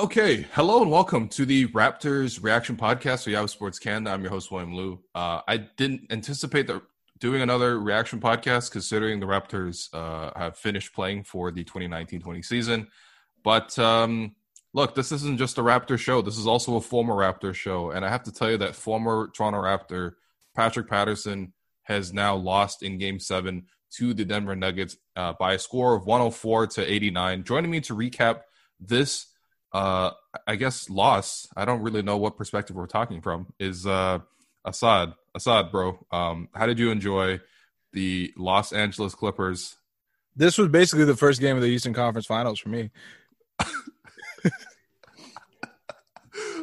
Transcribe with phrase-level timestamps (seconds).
[0.00, 4.10] Okay, hello and welcome to the Raptors Reaction Podcast for Yahoo Sports Canada.
[4.10, 5.00] I'm your host William Lou.
[5.14, 6.68] Uh, I didn't anticipate
[7.18, 12.88] doing another reaction podcast considering the Raptors uh, have finished playing for the 2019-20 season.
[13.44, 14.34] But um,
[14.72, 16.22] look, this isn't just a Raptor show.
[16.22, 19.30] This is also a former Raptor show, and I have to tell you that former
[19.34, 20.14] Toronto Raptor
[20.56, 25.58] Patrick Patterson has now lost in Game Seven to the Denver Nuggets uh, by a
[25.58, 27.44] score of 104 to 89.
[27.44, 28.40] Joining me to recap
[28.80, 29.26] this
[29.72, 30.10] uh,
[30.46, 31.48] I guess loss.
[31.56, 33.52] I don't really know what perspective we're talking from.
[33.58, 34.20] Is uh,
[34.64, 35.14] Assad?
[35.34, 35.98] Assad, bro.
[36.10, 37.40] Um, how did you enjoy
[37.92, 39.76] the Los Angeles Clippers?
[40.36, 42.90] This was basically the first game of the Eastern Conference Finals for me.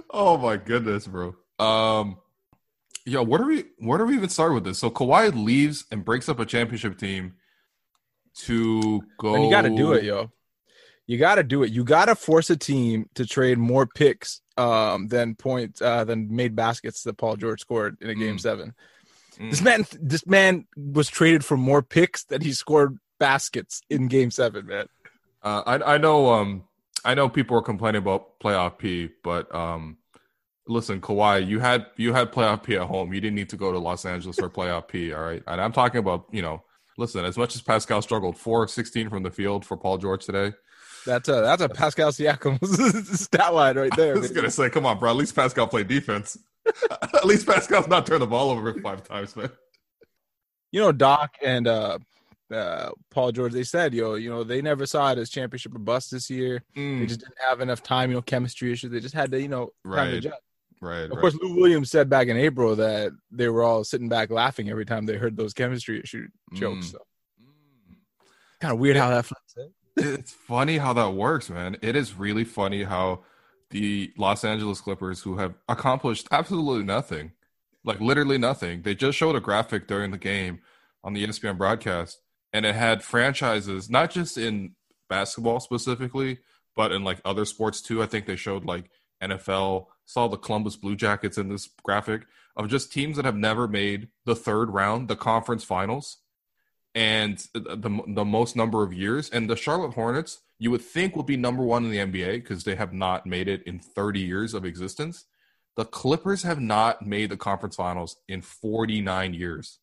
[0.09, 1.35] oh my goodness, bro.
[1.59, 2.17] Um,
[3.05, 3.65] yo, what are we?
[3.77, 4.79] Where do we even start with this?
[4.79, 7.33] So Kawhi leaves and breaks up a championship team
[8.45, 9.35] to go.
[9.35, 10.31] And you got to do it, yo.
[11.09, 11.71] You got to do it.
[11.71, 16.35] You got to force a team to trade more picks um, than points uh, than
[16.35, 18.39] made baskets that Paul George scored in a game mm.
[18.39, 18.75] seven.
[19.39, 19.49] Mm.
[19.49, 24.29] This man, this man was traded for more picks than he scored baskets in game
[24.29, 24.85] seven, man.
[25.41, 26.65] Uh, I, I know, um,
[27.03, 29.97] I know people are complaining about playoff P, but um,
[30.67, 33.15] listen, Kawhi, you had you had playoff P at home.
[33.15, 35.11] You didn't need to go to Los Angeles for playoff P.
[35.11, 36.61] All right, and I'm talking about you know,
[36.99, 40.53] listen, as much as Pascal struggled, four sixteen from the field for Paul George today.
[41.09, 42.63] That's a that's a Pascal Siakam
[43.17, 44.15] stat line right there.
[44.15, 45.09] I was gonna say, come on, bro.
[45.09, 46.37] At least Pascal played defense.
[46.91, 49.49] At least Pascal's not turned the ball over five times, man.
[50.71, 51.97] You know, Doc and uh,
[52.53, 55.79] uh, Paul George, they said, yo, you know, they never saw it as championship or
[55.79, 56.63] bust this year.
[56.77, 56.99] Mm.
[56.99, 58.91] They just didn't have enough time, you know, chemistry issues.
[58.91, 60.23] They just had to, you know, right.
[60.81, 61.05] Right.
[61.05, 61.19] Of right.
[61.19, 64.85] course, Lou Williams said back in April that they were all sitting back laughing every
[64.85, 66.87] time they heard those chemistry issue jokes.
[66.87, 66.91] Mm.
[66.91, 66.99] So.
[68.61, 69.55] Kind of weird how that flips
[69.99, 71.77] it's funny how that works, man.
[71.81, 73.23] It is really funny how
[73.69, 77.31] the Los Angeles Clippers, who have accomplished absolutely nothing,
[77.83, 80.59] like literally nothing, they just showed a graphic during the game
[81.03, 82.19] on the ESPN broadcast,
[82.51, 84.75] and it had franchises, not just in
[85.07, 86.39] basketball specifically,
[86.75, 88.01] but in like other sports too.
[88.01, 88.89] I think they showed like
[89.21, 92.23] NFL, saw the Columbus Blue Jackets in this graphic
[92.55, 96.17] of just teams that have never made the third round, the conference finals
[96.95, 99.29] and the the most number of years.
[99.29, 102.63] And the Charlotte Hornets, you would think would be number one in the NBA because
[102.63, 105.25] they have not made it in 30 years of existence.
[105.75, 109.79] The Clippers have not made the conference finals in 49 years.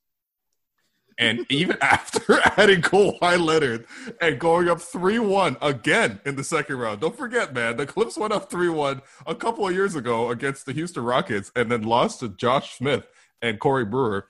[1.18, 3.86] And even after adding Kawhi Leonard
[4.20, 8.18] and going up 3 1 again in the second round, don't forget, man, the Clips
[8.18, 11.82] went up 3 1 a couple of years ago against the Houston Rockets and then
[11.82, 13.06] lost to Josh Smith
[13.40, 14.28] and Corey Brewer.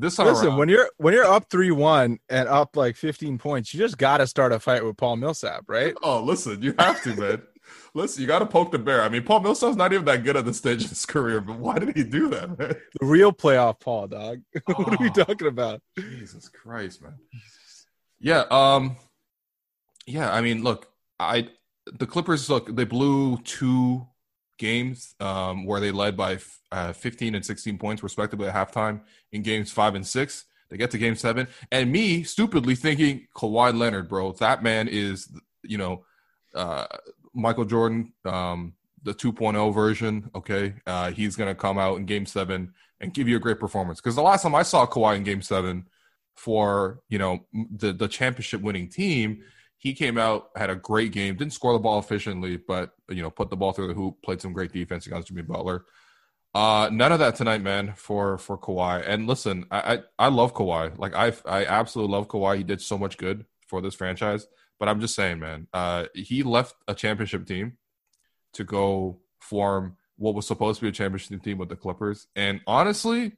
[0.00, 3.36] This time listen around, when you're when you're up three one and up like fifteen
[3.36, 5.92] points, you just got to start a fight with Paul Millsap, right?
[6.04, 7.42] Oh, listen, you have to, man.
[7.94, 9.02] listen, you got to poke the bear.
[9.02, 11.58] I mean, Paul Millsap's not even that good at this stage of his career, but
[11.58, 12.76] why did he do that, man?
[13.00, 14.40] The real playoff Paul, dog.
[14.66, 15.82] what oh, are we talking about?
[15.98, 17.14] Jesus Christ, man.
[18.20, 18.96] Yeah, um,
[20.06, 20.32] yeah.
[20.32, 20.86] I mean, look,
[21.18, 21.48] I
[21.92, 24.06] the Clippers look they blew two
[24.58, 26.38] games um, where they led by
[26.70, 29.00] uh, 15 and 16 points respectively at halftime
[29.32, 30.44] in games five and six.
[30.68, 35.28] They get to game seven, and me stupidly thinking Kawhi Leonard, bro, that man is,
[35.62, 36.04] you know,
[36.54, 36.84] uh,
[37.32, 40.30] Michael Jordan, um, the 2.0 version.
[40.34, 43.98] Okay, uh, he's gonna come out in game seven and give you a great performance.
[43.98, 45.86] Because the last time I saw Kawhi in game seven
[46.34, 49.42] for you know the the championship winning team,
[49.78, 53.30] he came out, had a great game, didn't score the ball efficiently, but you know,
[53.30, 55.84] put the ball through the hoop, played some great defense against Jimmy Butler.
[56.54, 59.04] Uh, none of that tonight, man, for for Kawhi.
[59.06, 60.98] And listen, I I, I love Kawhi.
[60.98, 62.58] Like I I absolutely love Kawhi.
[62.58, 64.48] He did so much good for this franchise.
[64.78, 67.78] But I'm just saying, man, uh, he left a championship team
[68.54, 72.26] to go form what was supposed to be a championship team with the Clippers.
[72.34, 73.32] And honestly,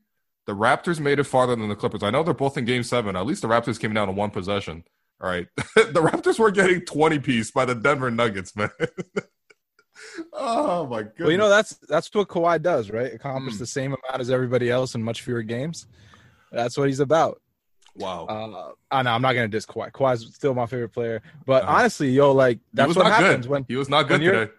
[0.46, 2.02] the Raptors made it farther than the Clippers.
[2.02, 3.16] I know they're both in game seven.
[3.16, 4.84] At least the Raptors came down to one possession.
[5.20, 5.46] All right.
[5.56, 8.70] the Raptors were getting 20 piece by the Denver Nuggets, man.
[10.32, 11.12] oh my god.
[11.18, 13.12] Well, you know that's that's what Kawhi does, right?
[13.12, 13.58] Accomplish mm.
[13.58, 15.86] the same amount as everybody else in much fewer games.
[16.52, 17.40] That's what he's about.
[17.96, 18.26] Wow.
[18.26, 19.90] Uh, I know I'm not gonna diss Kawhi.
[19.92, 21.76] Kawhi's still my favorite player, but Uh-huh.
[21.78, 23.50] honestly, yo, like that's what happens good.
[23.50, 24.50] when he was not good today.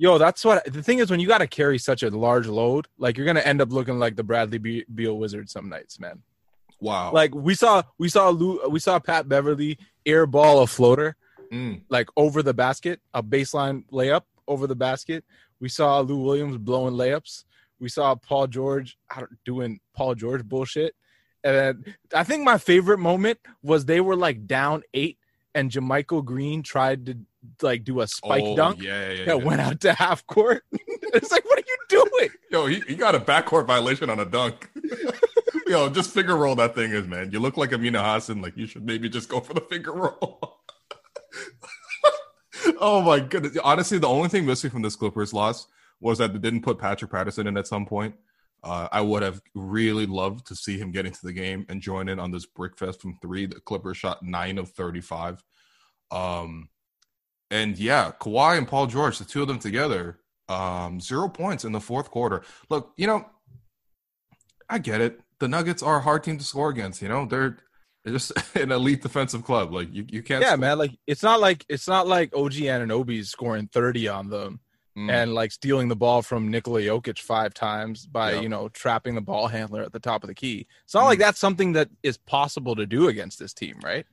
[0.00, 2.86] Yo, that's what the thing is when you got to carry such a large load,
[2.98, 6.22] like you're gonna end up looking like the Bradley Be- Beal Wizard some nights, man.
[6.80, 7.12] Wow.
[7.12, 11.16] Like we saw, we saw Lou, we saw Pat Beverley airball a floater
[11.52, 11.80] Mm.
[11.88, 15.24] like over the basket, a baseline layup over the basket.
[15.60, 17.44] We saw Lou Williams blowing layups.
[17.80, 18.98] We saw Paul George
[19.46, 20.94] doing Paul George bullshit.
[21.42, 25.16] And then I think my favorite moment was they were like down eight,
[25.54, 27.16] and JaMychal Green tried to
[27.62, 29.24] like do a spike Oh, dunk Yeah, yeah, yeah.
[29.26, 30.64] that went out to half court.
[30.72, 32.28] it's like, what are you doing?
[32.50, 34.68] Yo, he, he got a backcourt violation on a dunk.
[35.68, 37.30] Yo, just finger roll that thing is, man.
[37.30, 38.40] You look like Amina Hassan.
[38.40, 40.60] Like you should maybe just go for the finger roll.
[42.80, 43.56] oh my goodness.
[43.62, 45.66] Honestly, the only thing missing from this Clippers loss
[46.00, 48.14] was that they didn't put Patrick Patterson in at some point.
[48.64, 52.08] Uh, I would have really loved to see him get into the game and join
[52.08, 53.46] in on this brick fest from three.
[53.46, 55.44] The Clippers shot nine of 35.
[56.10, 56.70] Um,
[57.50, 60.18] and yeah, Kawhi and Paul George, the two of them together,
[60.48, 62.42] um, zero points in the fourth quarter.
[62.68, 63.26] Look, you know,
[64.68, 65.20] I get it.
[65.40, 67.00] The Nuggets are a hard team to score against.
[67.02, 67.58] You know, they're
[68.04, 69.72] they're just an elite defensive club.
[69.72, 70.42] Like you, you can't.
[70.42, 70.58] Yeah, score.
[70.58, 70.78] man.
[70.78, 74.60] Like it's not like it's not like OG Anunoby's scoring 30 on them
[74.96, 75.12] Mm.
[75.12, 78.40] and like stealing the ball from Nikola Jokic five times by, Yeah.
[78.40, 80.66] you know, trapping the ball handler at the top of the key.
[80.82, 84.04] It's not like that's something that is possible to do against this team, right?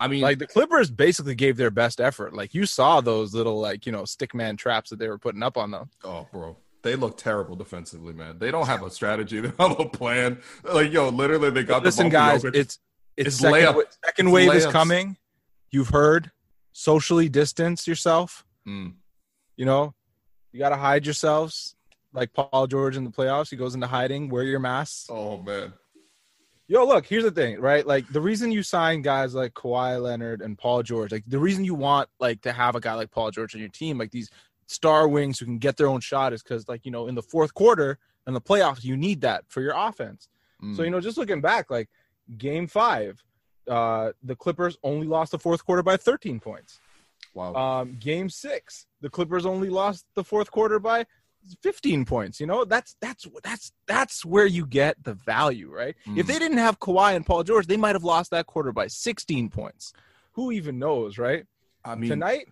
[0.00, 2.34] I mean, Like the Clippers basically gave their best effort.
[2.34, 5.44] Like you saw those little like, you know, stick man traps that they were putting
[5.44, 5.90] up on them.
[6.02, 8.38] oh, bro, they look terrible defensively, man.
[8.38, 9.40] They don't have a strategy.
[9.40, 10.38] They don't have a plan.
[10.64, 12.54] Like, yo, literally, they got Listen, the guys, Jokic.
[12.54, 12.78] it's
[13.16, 13.82] it's, It's second, layup.
[14.04, 15.16] second It's wave is coming.
[15.70, 16.30] You've heard.
[16.72, 18.44] Socially distance yourself.
[18.66, 18.94] Mm.
[19.56, 19.94] You know,
[20.52, 21.74] you got to hide yourselves.
[22.12, 24.30] Like Paul George in the playoffs, he goes into hiding.
[24.30, 25.06] Wear your masks.
[25.10, 25.72] Oh man,
[26.70, 27.84] Yo, look, here's the thing, right?
[27.84, 31.64] Like the reason you sign guys like Kawhi Leonard and Paul George, like the reason
[31.64, 34.30] you want like to have a guy like Paul George on your team, like these
[34.70, 37.22] star wings who can get their own shot, is because like you know in the
[37.22, 40.28] fourth quarter and the playoffs, you need that for your offense.
[40.62, 40.76] Mm.
[40.76, 41.88] So you know, just looking back, like
[42.38, 43.22] Game Five,
[43.68, 46.78] uh, the Clippers only lost the fourth quarter by 13 points.
[47.34, 47.54] wow.
[47.54, 51.06] Um, game six, the Clippers only lost the fourth quarter by
[51.62, 52.38] 15 points.
[52.40, 55.94] You know, that's that's that's that's where you get the value, right?
[56.16, 56.28] If Mm.
[56.28, 59.48] they didn't have Kawhi and Paul George, they might have lost that quarter by 16
[59.50, 59.92] points.
[60.32, 61.44] Who even knows, right?
[61.84, 62.46] I mean, tonight,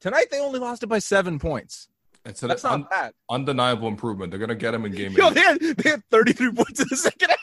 [0.00, 1.88] tonight they only lost it by seven points.
[2.24, 3.12] it's an That's not un- bad.
[3.30, 4.30] undeniable improvement.
[4.30, 5.34] They're gonna get them in game Yo, eight.
[5.34, 7.38] they had, they had 33 points in the second half.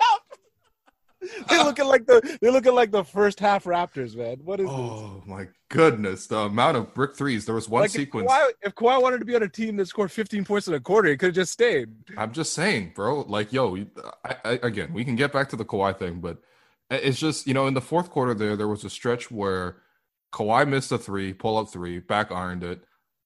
[1.50, 4.40] They're looking like the they're looking like the first half Raptors, man.
[4.44, 4.76] What is this?
[4.76, 7.46] Oh my goodness, the amount of brick threes.
[7.46, 8.30] There was one Like sequence.
[8.30, 10.74] If Kawhi, if Kawhi wanted to be on a team that scored 15 points in
[10.74, 11.90] a quarter, he could have just stayed.
[12.18, 13.22] I'm just saying, bro.
[13.22, 13.86] Like, yo,
[14.26, 16.40] I, I, again, we can get back to the Kawhi thing, but
[16.92, 19.78] eh, it's just you know, in the fourth quarter, there there was a stretch where
[20.34, 22.84] Kawhi missed a three, pull up three, back ironed it.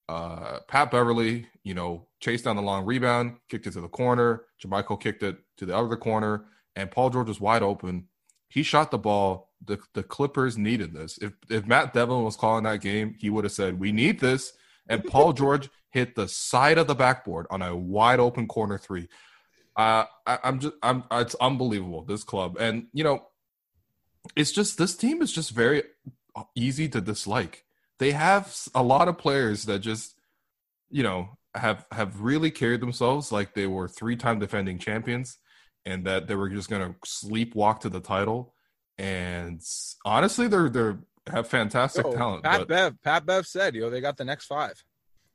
[0.10, 4.44] Uh, Pat Beverley, you know, chased down the long rebound, kicked it to the corner.
[4.64, 6.46] JaMychal kicked it to the other corner,
[6.76, 8.08] and Paul George was wide open.
[8.50, 9.54] He shot the ball.
[9.66, 11.18] The the Clippers needed this.
[11.18, 14.54] If if Matt Devlin was calling that game, he would have said, "We need this."
[14.88, 19.08] And Paul George hit the side of the backboard on a wide open corner three.
[19.76, 22.04] Uh, I, I'm just, I'm, it's unbelievable.
[22.04, 23.28] This club, and you know,
[24.36, 25.84] it's just this team is just very
[26.56, 27.66] easy to dislike.
[28.00, 30.16] They have a lot of players that just,
[30.90, 35.38] you know, have have really carried themselves like they were three time defending champions,
[35.86, 38.54] and that they were just gonna sleepwalk to the title.
[38.98, 39.62] And
[40.06, 42.44] honestly, they're they're have fantastic Yo, talent.
[42.44, 44.84] Pat but Bev, Pat Bev said, "Yo, they got the next five.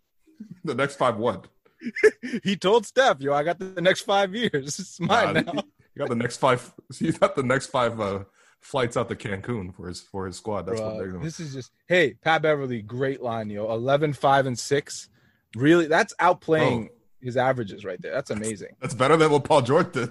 [0.64, 1.48] the next five, what?
[2.44, 4.78] he told Steph, "Yo, I got the next five years.
[4.78, 5.62] It's mine Nah, now."
[5.94, 6.72] You got the next five.
[6.98, 8.24] You got the next five uh,
[8.62, 10.62] flights out to Cancun for his for his squad.
[10.62, 11.22] That's what they're doing.
[11.22, 13.70] this is just hey, Pat Beverley, great line, yo.
[13.70, 15.08] 11, 5, and six.
[15.54, 16.92] Really, that's outplaying Oh.
[17.20, 18.12] his averages right there.
[18.12, 18.74] That's amazing.
[18.80, 20.10] That's better than what Paul George did.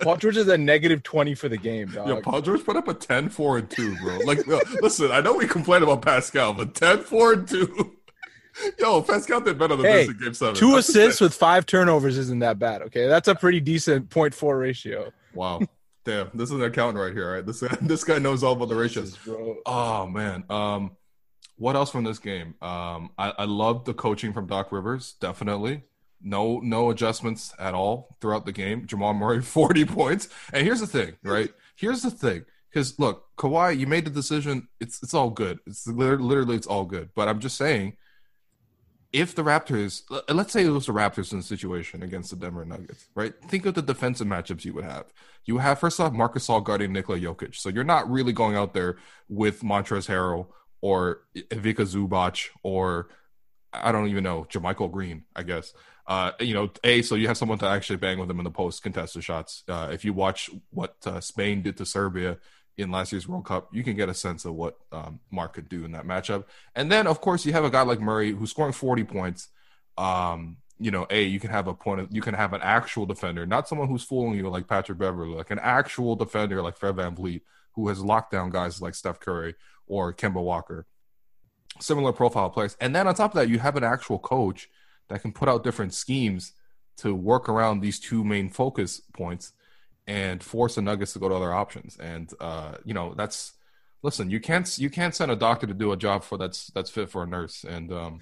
[0.00, 2.08] Paul George is a negative 20 for the game, dog.
[2.08, 4.18] Yo, Paul George put up a 10, 4, and 2, bro.
[4.24, 4.46] Like,
[4.80, 7.92] listen, I know we complain about Pascal, but 10, 4, and 2.
[8.78, 10.54] Yo, Pascal did better than Hey, this in game seven.
[10.54, 12.82] Two assists with five turnovers isn't that bad.
[12.82, 15.12] Okay, that's a pretty decent 0.4 ratio.
[15.34, 15.60] Wow.
[16.04, 17.46] Damn, this is an accountant right here, right?
[17.46, 19.16] This, this guy knows all about the ratios.
[19.16, 19.56] Bro.
[19.66, 20.44] Oh man.
[20.50, 20.96] Um,
[21.56, 22.54] what else from this game?
[22.60, 25.14] Um, I, I love the coaching from Doc Rivers.
[25.20, 25.82] Definitely.
[26.20, 28.86] No, no adjustments at all throughout the game.
[28.86, 30.28] Jamal Murray, 40 points.
[30.52, 31.50] And here's the thing, right?
[31.76, 32.44] Here's the thing.
[32.70, 34.68] Because look, Kawhi, you made the decision.
[34.80, 35.60] It's it's all good.
[35.66, 37.10] It's lit- literally it's all good.
[37.14, 37.96] But I'm just saying,
[39.14, 42.64] if the Raptors, let's say it was the Raptors in the situation against the Denver
[42.64, 43.32] Nuggets, right?
[43.46, 45.04] Think of the defensive matchups you would have.
[45.44, 48.74] You have first off Marcus Gasol guarding Nikola Jokic, so you're not really going out
[48.74, 48.96] there
[49.28, 50.48] with Montrezl Harrell
[50.80, 51.20] or
[51.52, 53.08] Ivica Zubac or
[53.72, 55.72] I don't even know JaMychal Green, I guess.
[56.08, 58.50] Uh, you know, a so you have someone to actually bang with them in the
[58.50, 59.62] post contested shots.
[59.68, 62.38] Uh, if you watch what uh, Spain did to Serbia
[62.76, 65.68] in last year's World Cup, you can get a sense of what um, Marc could
[65.68, 66.44] do in that matchup.
[66.74, 69.48] And then, of course, you have a guy like Murray who's scoring 40 points.
[69.96, 72.00] Um, you know, a you can have a point.
[72.00, 75.36] Of, you can have an actual defender, not someone who's fooling you like Patrick Beverley,
[75.36, 77.42] like an actual defender like Fred Van VanVleet,
[77.74, 79.54] who has locked down guys like Steph Curry
[79.86, 80.86] or Kemba Walker.
[81.80, 84.68] Similar profile players, and then on top of that, you have an actual coach
[85.08, 86.52] that can put out different schemes
[86.98, 89.52] to work around these two main focus points
[90.06, 91.96] and force the Nuggets to go to other options.
[91.98, 93.52] And uh, you know, that's
[94.02, 96.90] listen, you can't you can't send a doctor to do a job for that's that's
[96.90, 97.64] fit for a nurse.
[97.64, 98.20] And um,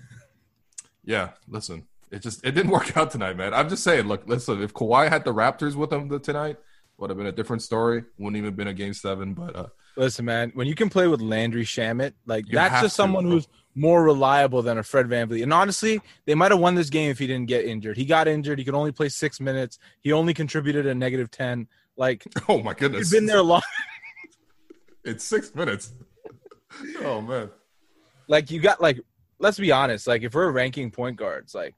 [1.04, 3.52] yeah, listen, it just it didn't work out tonight, man.
[3.52, 6.56] I'm just saying, look, listen, if Kawhi had the Raptors with him tonight,
[6.98, 8.04] would have been a different story.
[8.18, 11.20] Wouldn't even been a game seven, but uh, listen, man, when you can play with
[11.20, 13.32] Landry Shamet, like that's just someone bro.
[13.32, 15.42] who's more reliable than a Fred VanVleet.
[15.42, 17.96] And honestly, they might have won this game if he didn't get injured.
[17.96, 18.58] He got injured.
[18.58, 19.78] He could only play six minutes.
[20.00, 21.68] He only contributed a negative 10.
[21.96, 23.10] Like, oh my goodness.
[23.10, 23.62] He's been there long.
[25.04, 25.92] it's six minutes.
[27.00, 27.50] Oh man.
[28.28, 28.98] Like, you got, like,
[29.38, 30.06] let's be honest.
[30.06, 31.74] Like, if we're ranking point guards, like,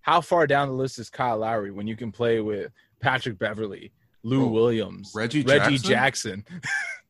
[0.00, 3.92] how far down the list is Kyle Lowry when you can play with Patrick Beverley,
[4.22, 6.44] Lou oh, Williams, Reggie Reggie Jackson?
[6.46, 6.62] Jackson.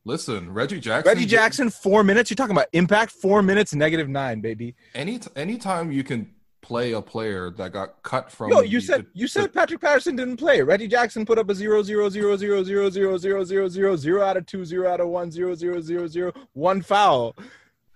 [0.09, 1.07] Listen, Reggie Jackson.
[1.07, 2.31] Reggie Jackson, four minutes.
[2.31, 4.75] You're talking about impact, four minutes, negative nine, baby.
[4.95, 8.49] Any anytime you can play a player that got cut from.
[8.49, 10.63] No, you the, said you said Patrick Patterson didn't play.
[10.63, 14.25] Reggie Jackson put up a zero zero zero zero zero zero zero zero zero zero
[14.25, 17.37] out of two, zero out of one, zero zero zero zero one foul.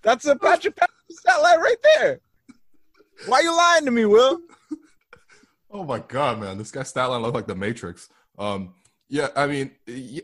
[0.02, 2.21] That's a Patrick Patterson stat line right there.
[3.25, 4.38] Why are you lying to me, Will?
[5.71, 8.11] Oh my god, man, this guy's stat line looked like the Matrix.
[8.38, 8.75] Um,
[9.09, 9.71] yeah, I mean,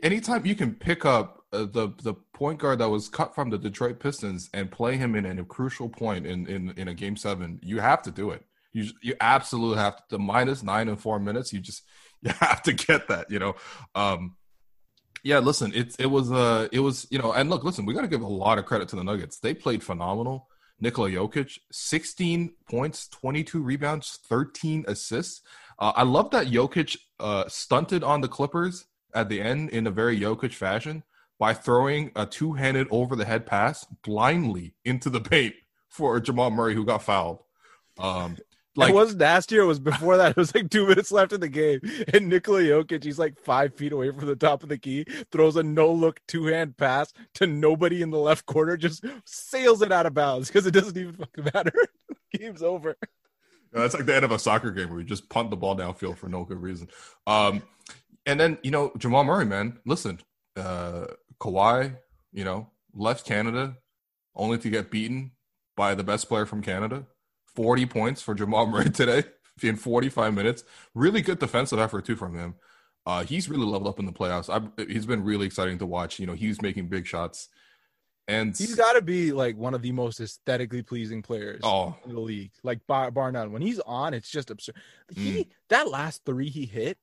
[0.03, 3.57] anytime you can pick up uh, the the point guard that was cut from the
[3.57, 7.15] Detroit Pistons and play him in, in a crucial point in, in in a game
[7.15, 8.45] seven, you have to do it.
[8.71, 10.03] You you absolutely have to.
[10.09, 11.83] The minus nine and four minutes, you just
[12.21, 13.31] you have to get that.
[13.31, 13.55] You know,
[13.95, 14.35] um,
[15.23, 15.39] yeah.
[15.39, 18.07] Listen, it it was uh it was you know, and look, listen, we got to
[18.07, 19.39] give a lot of credit to the Nuggets.
[19.39, 20.47] They played phenomenal.
[20.81, 25.41] Nikola Jokic, 16 points, 22 rebounds, 13 assists.
[25.77, 29.91] Uh, I love that Jokic uh, stunted on the Clippers at the end in a
[29.91, 31.03] very Jokic fashion
[31.39, 35.55] by throwing a two handed over the head pass blindly into the paint
[35.87, 37.39] for Jamal Murray, who got fouled.
[37.97, 38.37] Um,
[38.75, 39.61] like, it wasn't last year.
[39.61, 40.31] It was before that.
[40.31, 41.81] It was like two minutes left in the game,
[42.13, 45.55] and Nikola Jokic, he's like five feet away from the top of the key, throws
[45.55, 49.91] a no look two hand pass to nobody in the left corner, just sails it
[49.91, 51.73] out of bounds because it doesn't even fucking matter.
[52.37, 52.95] Game's over.
[53.73, 56.17] That's like the end of a soccer game where you just punt the ball downfield
[56.17, 56.89] for no good reason.
[57.27, 57.63] Um,
[58.25, 60.19] and then you know Jamal Murray, man, listen,
[60.55, 61.07] uh,
[61.39, 61.97] Kawhi,
[62.31, 63.77] you know, left Canada
[64.35, 65.31] only to get beaten
[65.75, 67.05] by the best player from Canada.
[67.55, 69.23] 40 points for Jamal Murray today
[69.61, 70.63] in 45 minutes.
[70.93, 72.55] Really good defensive effort, too, from him.
[73.05, 74.49] Uh, he's really leveled up in the playoffs.
[74.49, 76.19] I've, he's been really exciting to watch.
[76.19, 77.49] You know, he's making big shots.
[78.27, 81.95] And he's got to be like one of the most aesthetically pleasing players oh.
[82.05, 83.51] in the league, like bar, bar none.
[83.51, 84.75] When he's on, it's just absurd.
[85.15, 85.47] He mm.
[85.69, 86.99] that last three he hit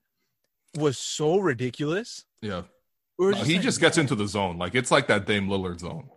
[0.76, 2.24] was so ridiculous.
[2.42, 2.62] Yeah,
[3.18, 4.58] no, he like, just gets into the zone.
[4.58, 6.08] Like it's like that Dame Lillard zone.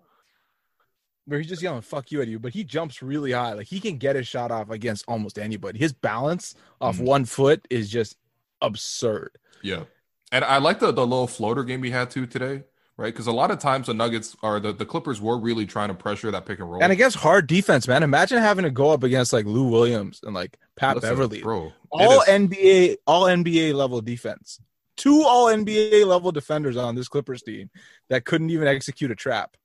[1.25, 3.53] Where he's just yelling "fuck you" at you, but he jumps really high.
[3.53, 5.79] Like he can get his shot off against almost anybody.
[5.79, 8.17] His balance off mm one foot is just
[8.61, 9.37] absurd.
[9.61, 9.83] Yeah,
[10.31, 12.63] and I like the the little floater game he had too today,
[12.97, 13.13] right?
[13.13, 15.93] Because a lot of times the Nuggets are the, the Clippers were really trying to
[15.93, 16.81] pressure that pick and roll.
[16.81, 18.03] And against hard defense, man.
[18.03, 21.71] Imagine having to go up against like Lou Williams and like Pat Listen, Beverley, bro.
[21.91, 24.59] All NBA, all NBA level defense
[24.99, 27.71] two all NBA level defenders on this Clippers team
[28.09, 29.57] that couldn't even execute a trap.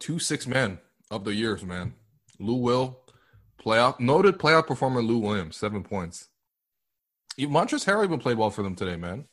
[0.00, 0.78] Two six men
[1.10, 1.94] of the years, man.
[2.40, 2.98] Lou Will,
[3.62, 6.28] playoff noted playoff performer Lou Williams, seven points.
[7.38, 9.26] Montrezl Harrell even played well for them today, man.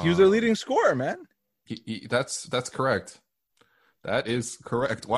[0.00, 1.18] He was their uh, leading scorer, man.
[1.64, 3.20] He, he, that's that's correct.
[4.04, 5.06] That is correct.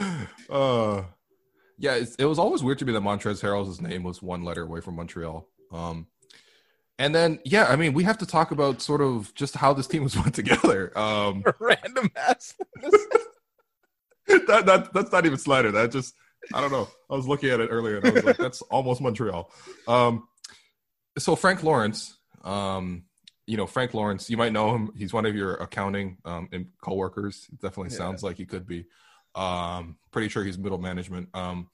[0.00, 0.18] Wow.
[0.50, 1.02] uh,
[1.78, 4.80] yeah, it was always weird to me that Montrezl Harrell's name was one letter away
[4.80, 5.48] from Montreal.
[5.72, 6.08] Um,
[6.98, 9.86] and then, yeah, I mean, we have to talk about sort of just how this
[9.86, 10.96] team was put together.
[10.96, 12.54] Um, Random ass.
[14.26, 15.72] that, that that's not even slider.
[15.72, 16.14] That just
[16.52, 16.88] I don't know.
[17.10, 19.50] I was looking at it earlier and I was like, that's almost Montreal.
[19.88, 20.28] Um,
[21.18, 23.04] so Frank Lawrence, um,
[23.46, 24.90] you know Frank Lawrence, you might know him.
[24.96, 27.46] He's one of your accounting um, and coworkers.
[27.52, 27.98] It definitely yeah.
[27.98, 28.86] sounds like he could be.
[29.34, 31.28] Um, pretty sure he's middle management.
[31.34, 31.68] Um,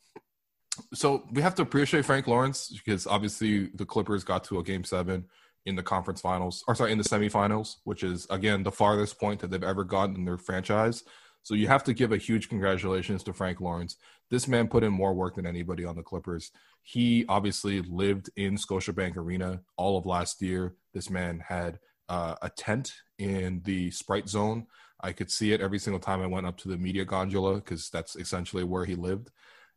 [0.92, 4.84] so we have to appreciate Frank Lawrence because obviously the Clippers got to a game
[4.84, 5.26] seven
[5.66, 9.40] in the conference finals, or sorry, in the semifinals, which is again the farthest point
[9.40, 11.04] that they've ever gotten in their franchise.
[11.42, 13.96] So you have to give a huge congratulations to Frank Lawrence.
[14.30, 16.50] This man put in more work than anybody on the Clippers.
[16.82, 20.74] He obviously lived in Scotiabank Arena all of last year.
[20.92, 24.66] This man had uh, a tent in the Sprite Zone.
[25.00, 27.88] I could see it every single time I went up to the media gondola because
[27.88, 29.30] that's essentially where he lived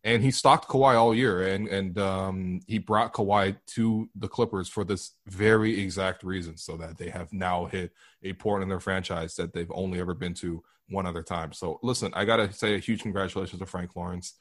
[0.03, 4.67] and he stalked Kawhi all year, and and um, he brought Kawhi to the Clippers
[4.67, 8.81] for this very exact reason, so that they have now hit a point in their
[8.81, 11.53] franchise that they've only ever been to one other time.
[11.53, 14.33] So listen, I gotta say a huge congratulations to Frank Lawrence.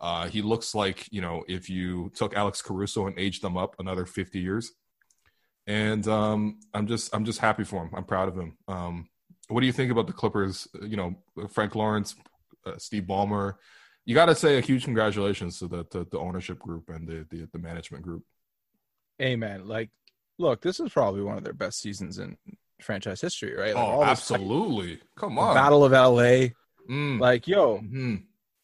[0.00, 3.76] Uh, he looks like you know if you took Alex Caruso and aged them up
[3.78, 4.72] another fifty years,
[5.68, 7.90] and um, I'm just I'm just happy for him.
[7.94, 8.56] I'm proud of him.
[8.66, 9.08] Um,
[9.46, 10.66] what do you think about the Clippers?
[10.82, 11.14] You know,
[11.50, 12.16] Frank Lawrence,
[12.66, 13.54] uh, Steve Ballmer
[14.04, 17.26] you got to say a huge congratulations to the, the, the ownership group and the,
[17.30, 18.22] the, the management group.
[19.20, 19.66] Amen.
[19.66, 19.90] Like,
[20.38, 22.36] look, this is probably one of their best seasons in
[22.80, 23.74] franchise history, right?
[23.74, 24.94] Like, oh, absolutely!
[24.94, 26.48] This, like, Come on, Battle of LA.
[26.90, 27.20] Mm.
[27.20, 28.16] Like, yo, mm-hmm.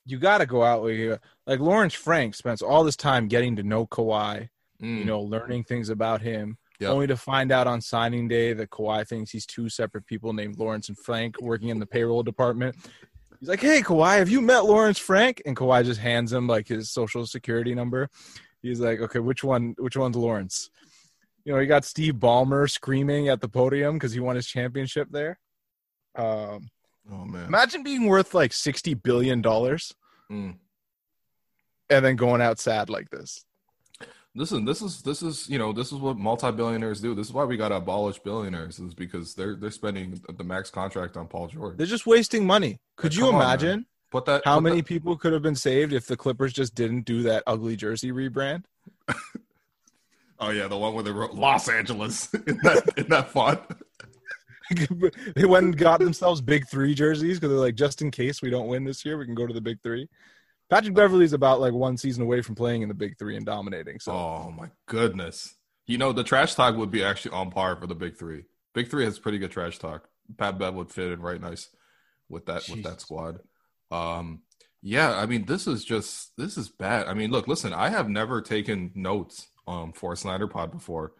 [0.06, 1.18] you got to go out with you.
[1.46, 4.48] Like Lawrence Frank spends all this time getting to know Kawhi,
[4.82, 4.98] mm.
[4.98, 6.58] you know, learning things about him.
[6.80, 6.90] Yep.
[6.90, 10.58] Only to find out on signing day that Kawhi thinks he's two separate people named
[10.58, 12.74] Lawrence and Frank working in the payroll department.
[13.40, 16.68] He's like, "Hey, Kawhi, have you met Lawrence Frank?" And Kawhi just hands him like
[16.68, 18.10] his social security number.
[18.62, 19.74] He's like, "Okay, which one?
[19.78, 20.70] Which one's Lawrence?"
[21.44, 25.08] You know, he got Steve Ballmer screaming at the podium because he won his championship
[25.10, 25.38] there.
[26.14, 26.68] Um,
[27.10, 27.46] oh man!
[27.46, 29.94] Imagine being worth like sixty billion dollars,
[30.30, 30.56] mm.
[31.88, 33.42] and then going out sad like this.
[34.34, 37.14] Listen, this is this is you know this is what multi-billionaires do.
[37.16, 40.70] This is why we got to abolish billionaires is because they're they're spending the max
[40.70, 41.76] contract on Paul George.
[41.76, 42.78] They're just wasting money.
[42.96, 43.78] Could yeah, you imagine?
[43.80, 44.42] On, put that.
[44.44, 47.42] How many that, people could have been saved if the Clippers just didn't do that
[47.48, 48.62] ugly jersey rebrand?
[50.38, 53.60] oh yeah, the one where they wrote Los Angeles in that in that font.
[55.34, 58.50] they went and got themselves big three jerseys because they're like, just in case we
[58.50, 60.08] don't win this year, we can go to the big three.
[60.70, 63.98] Patrick Beverley's about like one season away from playing in the big three and dominating.
[63.98, 67.88] So, oh my goodness, you know the trash talk would be actually on par for
[67.88, 68.44] the big three.
[68.72, 70.08] Big three has pretty good trash talk.
[70.38, 71.68] Pat Bev would fit in right nice
[72.28, 73.40] with that with that squad.
[73.90, 74.42] Um,
[74.80, 77.08] yeah, I mean this is just this is bad.
[77.08, 81.12] I mean, look, listen, I have never taken notes um for a Snyder Pod before,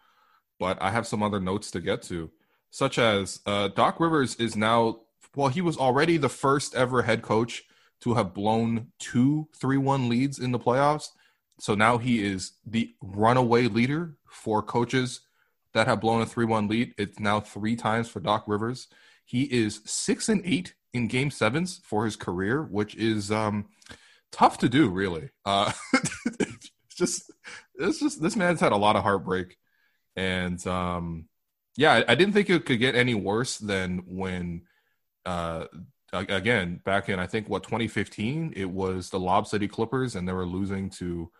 [0.59, 2.31] but I have some other notes to get to,
[2.69, 5.01] such as uh, Doc Rivers is now
[5.35, 7.63] well, he was already the first ever head coach
[8.01, 11.09] to have blown two 3 1 leads in the playoffs.
[11.59, 15.21] So now he is the runaway leader for coaches
[15.73, 16.93] that have blown a 3 1 lead.
[16.97, 18.87] It's now three times for Doc Rivers.
[19.25, 23.67] He is six and eight in game sevens for his career, which is um,
[24.31, 25.29] tough to do, really.
[25.45, 25.71] Uh,
[26.39, 27.31] it's just,
[27.75, 29.57] it's just, this man's had a lot of heartbreak.
[30.15, 31.29] And um,
[31.77, 34.63] yeah, I, I didn't think it could get any worse than when
[35.25, 35.65] uh,
[36.13, 40.33] again back in I think what 2015 it was the Lob City Clippers and they
[40.33, 41.31] were losing to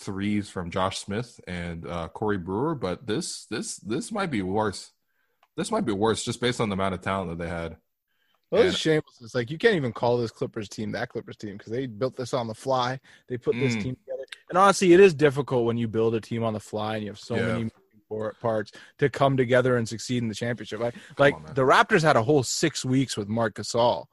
[0.00, 4.92] threes from Josh Smith and uh, Corey Brewer, but this this this might be worse.
[5.56, 7.76] This might be worse just based on the amount of talent that they had.
[8.50, 9.20] Well, it's shameless.
[9.20, 12.16] It's like you can't even call this Clippers team that Clippers team because they built
[12.16, 12.98] this on the fly.
[13.28, 13.82] They put this mm.
[13.82, 16.96] team together, and honestly, it is difficult when you build a team on the fly
[16.96, 17.46] and you have so yeah.
[17.46, 17.70] many
[18.40, 20.80] parts to come together and succeed in the championship.
[20.80, 24.06] Like, like on, the Raptors had a whole six weeks with Marc Gasol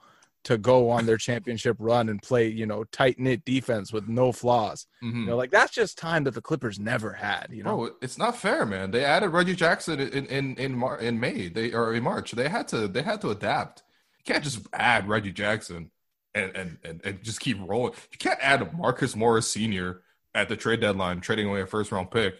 [0.43, 4.31] to go on their championship run and play, you know, tight knit defense with no
[4.31, 4.87] flaws.
[5.03, 5.21] Mm-hmm.
[5.21, 7.47] You know, like that's just time that the Clippers never had.
[7.51, 8.91] You know, Bro, it's not fair, man.
[8.91, 12.31] They added Reggie Jackson in in in, Mar- in May, they or in March.
[12.31, 13.83] They had to they had to adapt.
[14.19, 15.91] You can't just add Reggie Jackson
[16.33, 17.93] and and and, and just keep rolling.
[18.11, 20.01] You can't add Marcus Morris Senior
[20.33, 22.35] at the trade deadline, trading away a first round pick,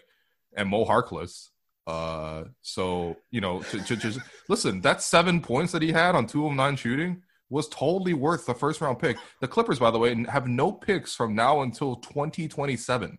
[0.56, 1.48] and Mo Harkless.
[1.86, 6.26] Uh, so you know, to, to just listen, that's seven points that he had on
[6.26, 9.16] two of nine shooting was totally worth the first round pick.
[9.40, 13.18] The Clippers, by the way, have no picks from now until 2027.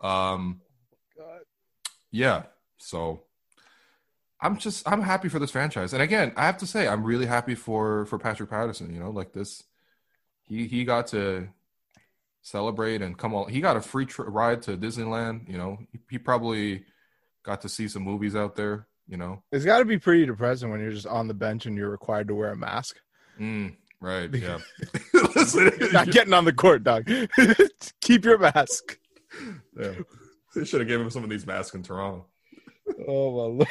[0.00, 0.62] Um,
[2.10, 2.44] yeah.
[2.78, 3.24] So
[4.40, 7.26] I'm just I'm happy for this franchise, and again, I have to say I'm really
[7.26, 8.92] happy for for Patrick Patterson.
[8.92, 9.62] You know, like this,
[10.42, 11.48] he he got to
[12.42, 13.48] celebrate and come on.
[13.48, 15.48] He got a free tr- ride to Disneyland.
[15.48, 15.78] You know,
[16.10, 16.84] he, probably
[17.42, 18.86] got to see some movies out there.
[19.06, 21.76] You know, it's got to be pretty depressing when you're just on the bench and
[21.76, 22.96] you're required to wear a mask.
[23.38, 24.32] Mm, right.
[24.32, 24.58] Yeah.
[25.12, 27.06] Listen, not getting on the court, dog.
[28.00, 28.98] Keep your mask.
[29.78, 29.92] Yeah.
[30.54, 32.26] They should have given him some of these masks in Toronto.
[33.06, 33.68] Oh my lord.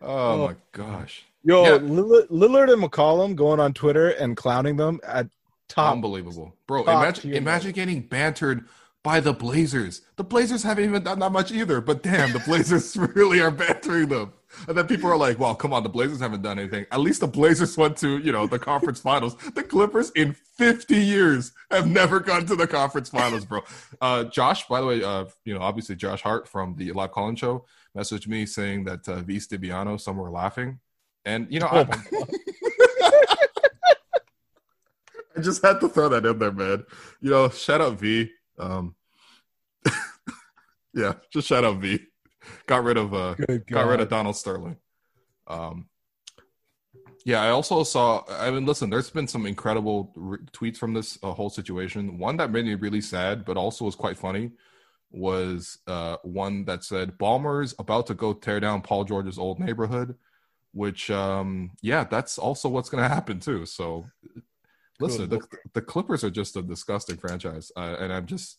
[0.02, 1.24] oh, my gosh.
[1.44, 1.78] Yo, yeah.
[1.78, 5.26] Lillard and McCollum going on Twitter and clowning them at
[5.68, 5.92] top.
[5.92, 6.84] Unbelievable, bro.
[6.84, 8.66] top Imagine imagine getting bantered
[9.02, 10.02] by the Blazers.
[10.16, 11.80] The Blazers haven't even done that much either.
[11.80, 14.32] But damn, the Blazers really are bantering them.
[14.68, 16.84] And then people are like, "Well, come on, the Blazers haven't done anything.
[16.90, 19.34] At least the Blazers went to you know the conference finals.
[19.54, 23.62] The Clippers in 50 years have never gone to the conference finals, bro."
[24.00, 27.36] Uh, Josh, by the way, uh, you know obviously Josh Hart from the Live Calling
[27.36, 27.64] Show
[27.96, 30.78] messaged me saying that uh, V Stiviano somewhere laughing,
[31.24, 31.68] and you know.
[31.72, 32.24] Oh I.
[35.34, 36.84] I just had to throw that in there, man.
[37.22, 38.30] You know, shout out V.
[38.62, 38.94] Um,
[40.94, 42.00] yeah, just shout out V.
[42.66, 43.34] Got rid of uh,
[43.66, 44.76] got rid of Donald Sterling.
[45.46, 45.88] Um,
[47.24, 48.24] yeah, I also saw.
[48.28, 52.18] I mean, listen, there's been some incredible re- tweets from this uh, whole situation.
[52.18, 54.50] One that made me really sad, but also was quite funny,
[55.10, 60.16] was uh, one that said Ballmer's about to go tear down Paul George's old neighborhood,
[60.72, 63.66] which, um, yeah, that's also what's going to happen too.
[63.66, 64.06] So,
[65.02, 65.40] listen, the,
[65.74, 68.58] the Clippers are just a disgusting franchise, uh, and I'm just,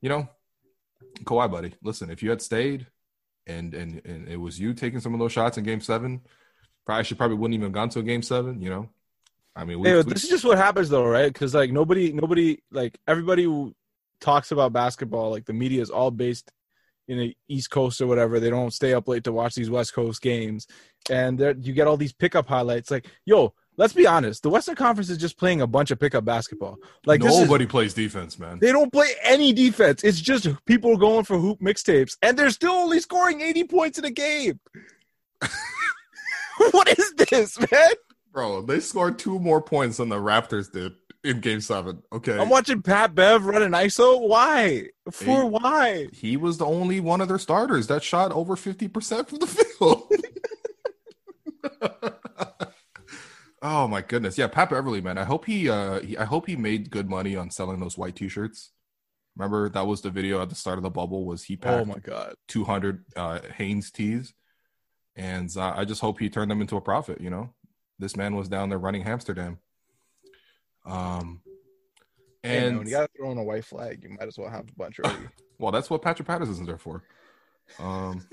[0.00, 0.28] you know,
[1.24, 2.86] Kawhi, buddy, listen, if you had stayed,
[3.46, 6.20] and and and it was you taking some of those shots in Game Seven,
[6.86, 8.60] probably should probably wouldn't even have gone to a Game Seven.
[8.62, 8.88] You know,
[9.56, 11.32] I mean, we, Hey, we- this is just what happens though, right?
[11.32, 13.72] Because like nobody, nobody, like everybody
[14.20, 16.50] talks about basketball, like the media is all based
[17.08, 18.38] in the East Coast or whatever.
[18.38, 20.66] They don't stay up late to watch these West Coast games,
[21.10, 22.90] and there you get all these pickup highlights.
[22.90, 26.24] Like, yo, let's be honest, the Western Conference is just playing a bunch of pickup
[26.24, 26.78] basketball.
[27.06, 28.58] Like, this is- nobody plays defense, man.
[28.60, 30.02] they don't play any defense.
[30.04, 34.04] It's just people going for hoop mixtapes, and they're still only scoring eighty points in
[34.04, 34.60] a game.
[36.72, 37.92] what is this, man?
[38.32, 40.92] Bro, they scored two more points than the Raptors did
[41.24, 42.02] in Game Seven.
[42.12, 44.26] Okay, I'm watching Pat Bev run an ISO.
[44.28, 44.88] Why?
[45.10, 46.08] For why?
[46.12, 49.46] he was the only one of their starters that shot over fifty percent from the
[49.78, 50.12] field.
[53.62, 55.18] oh my goodness, yeah, Pat Beverley, man.
[55.18, 58.16] I hope he, uh, he, I hope he made good money on selling those white
[58.16, 58.72] T-shirts.
[59.36, 61.24] Remember that was the video at the start of the bubble.
[61.24, 62.34] Was he packed Oh my god.
[62.48, 64.34] 200 uh, Hanes tees,
[65.16, 67.20] and uh, I just hope he turned them into a profit.
[67.20, 67.54] You know,
[67.98, 69.58] this man was down there running Amsterdam.
[70.84, 71.40] Um,
[72.42, 74.50] Hey, man, and when you gotta throw in a white flag, you might as well
[74.50, 75.28] have a bunch already.
[75.58, 77.04] well, that's what Patrick Patterson's there for.
[77.78, 78.26] Um,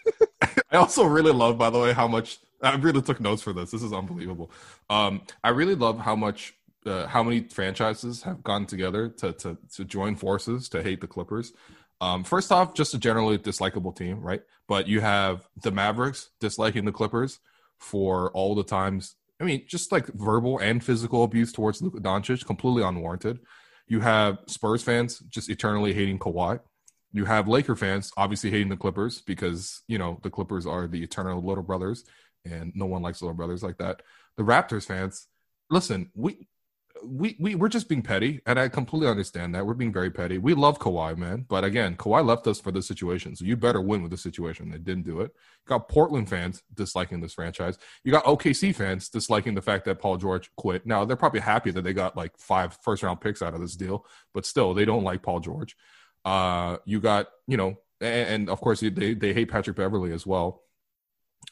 [0.70, 2.38] I also really love, by the way, how much
[2.72, 3.70] I really took notes for this.
[3.70, 4.50] This is unbelievable.
[4.90, 9.58] Um, I really love how much, uh, how many franchises have gone together to to
[9.74, 11.52] to join forces to hate the Clippers.
[12.00, 14.42] Um, first off, just a generally dislikable team, right?
[14.68, 17.38] But you have the Mavericks disliking the Clippers
[17.78, 19.16] for all the times.
[19.40, 23.40] I mean, just like verbal and physical abuse towards Luka Doncic, completely unwarranted.
[23.86, 26.60] You have Spurs fans just eternally hating Kawhi.
[27.12, 31.02] You have Laker fans obviously hating the Clippers because you know the Clippers are the
[31.02, 32.04] eternal little brothers,
[32.46, 34.02] and no one likes little brothers like that.
[34.36, 35.26] The Raptors fans,
[35.70, 36.46] listen, we
[37.04, 40.38] we we we're just being petty, and I completely understand that we're being very petty.
[40.38, 43.80] We love Kawhi, man, but again, Kawhi left us for this situation, so you better
[43.80, 44.70] win with this situation.
[44.70, 45.32] They didn't do it.
[45.34, 47.78] You got Portland fans disliking this franchise.
[48.04, 50.86] You got OKC fans disliking the fact that Paul George quit.
[50.86, 53.76] Now they're probably happy that they got like five first round picks out of this
[53.76, 55.76] deal, but still they don't like Paul George.
[56.24, 60.26] Uh, you got you know, and, and of course they they hate Patrick Beverley as
[60.26, 60.62] well.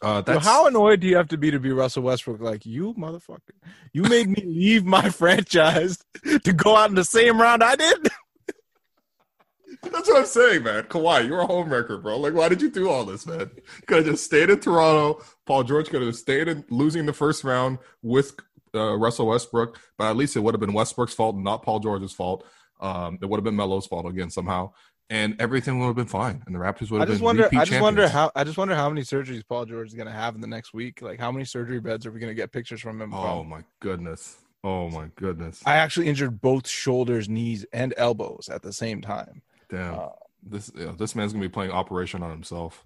[0.02, 2.40] Uh, that's how annoyed do you have to be to be Russell Westbrook?
[2.40, 3.54] Like you, motherfucker,
[3.92, 5.98] you made me leave my franchise
[6.44, 8.08] to go out in the same round I did.
[9.82, 10.84] That's what I'm saying, man.
[10.84, 12.18] Kawhi, you're a homewrecker, bro.
[12.18, 13.50] Like, why did you do all this, man?
[13.86, 15.22] Could have just stayed in Toronto.
[15.46, 18.34] Paul George could have stayed in losing the first round with
[18.74, 22.12] uh, Russell Westbrook, but at least it would have been Westbrook's fault, not Paul George's
[22.12, 22.46] fault.
[22.80, 24.72] Um, it would have been Melo's fault again somehow,
[25.10, 27.48] and everything would have been fine, and the Raptors would I have just been wonder.
[27.52, 28.30] I just wonder how.
[28.34, 31.02] I just wonder how many surgeries Paul George is gonna have in the next week.
[31.02, 33.12] Like how many surgery beds are we gonna get pictures from him?
[33.12, 33.48] Oh from?
[33.48, 34.36] my goodness!
[34.62, 35.62] Oh my goodness!
[35.66, 39.42] I actually injured both shoulders, knees, and elbows at the same time.
[39.68, 40.08] Damn, Uh,
[40.42, 42.84] this yeah, this man's gonna be playing Operation on himself.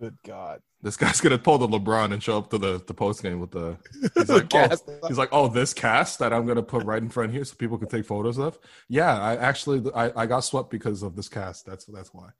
[0.00, 0.62] Good God!
[0.82, 3.50] This guy's gonna pull the LeBron and show up to the, the post game with
[3.50, 3.76] the.
[4.16, 7.10] He's like, oh, Cast- he's like, oh, this cast that I'm gonna put right in
[7.10, 8.58] front here so people can take photos of.
[8.88, 11.66] Yeah, I actually I, I got swept because of this cast.
[11.66, 12.30] That's that's why.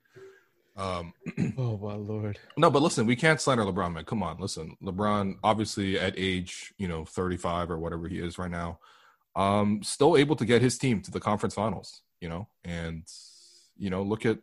[0.75, 1.13] Um,
[1.57, 2.39] oh my lord!
[2.57, 4.05] no, but listen, we can't slander LeBron, man.
[4.05, 8.51] Come on, listen, LeBron, obviously at age you know 35 or whatever he is right
[8.51, 8.79] now,
[9.35, 12.01] um, still able to get his team to the conference finals.
[12.19, 13.03] You know, and
[13.77, 14.39] you know, look at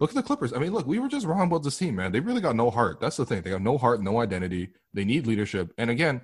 [0.00, 0.52] look at the Clippers.
[0.52, 2.12] I mean, look, we were just wrong about this team, man.
[2.12, 3.00] They really got no heart.
[3.00, 3.42] That's the thing.
[3.42, 4.70] They got no heart, no identity.
[4.94, 5.72] They need leadership.
[5.78, 6.22] And again,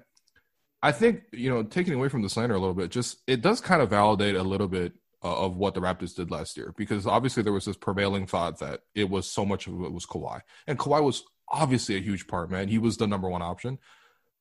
[0.82, 3.60] I think you know, taking away from the slander a little bit, just it does
[3.60, 7.06] kind of validate a little bit uh, of what the Raptors did last year because
[7.06, 10.40] obviously there was this prevailing thought that it was so much of it was Kawhi,
[10.66, 12.68] and Kawhi was obviously a huge part, man.
[12.68, 13.78] He was the number one option,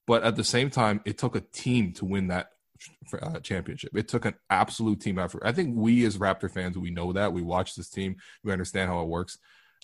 [0.08, 2.50] but at the same time, it took a team to win that
[3.22, 3.96] uh, championship.
[3.96, 5.44] It took an absolute team effort.
[5.46, 7.34] I think we as Raptor fans, we know that.
[7.34, 8.18] We watch this team.
[8.44, 9.38] We understand how it works.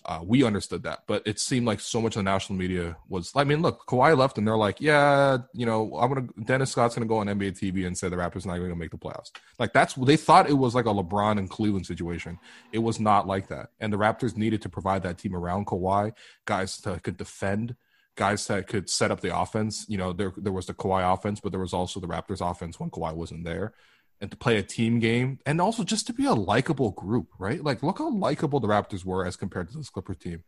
[0.06, 3.32] Uh, we understood that, but it seemed like so much of the national media was.
[3.36, 6.96] I mean, look, Kawhi left, and they're like, "Yeah, you know, I'm gonna." Dennis Scott's
[6.96, 9.32] gonna go on NBA TV and say the Raptors not to make the playoffs.
[9.58, 12.38] Like that's they thought it was like a LeBron and Cleveland situation.
[12.72, 16.14] It was not like that, and the Raptors needed to provide that team around Kawhi,
[16.46, 17.76] guys that could defend,
[18.18, 19.86] guys that could set up the offense.
[19.88, 22.80] You know, there there was the Kawhi offense, but there was also the Raptors offense
[22.80, 23.74] when Kawhi wasn't there
[24.20, 27.64] and to play a team game and also just to be a likable group, right?
[27.64, 30.44] Like look how likable the Raptors were as compared to this Clipper team.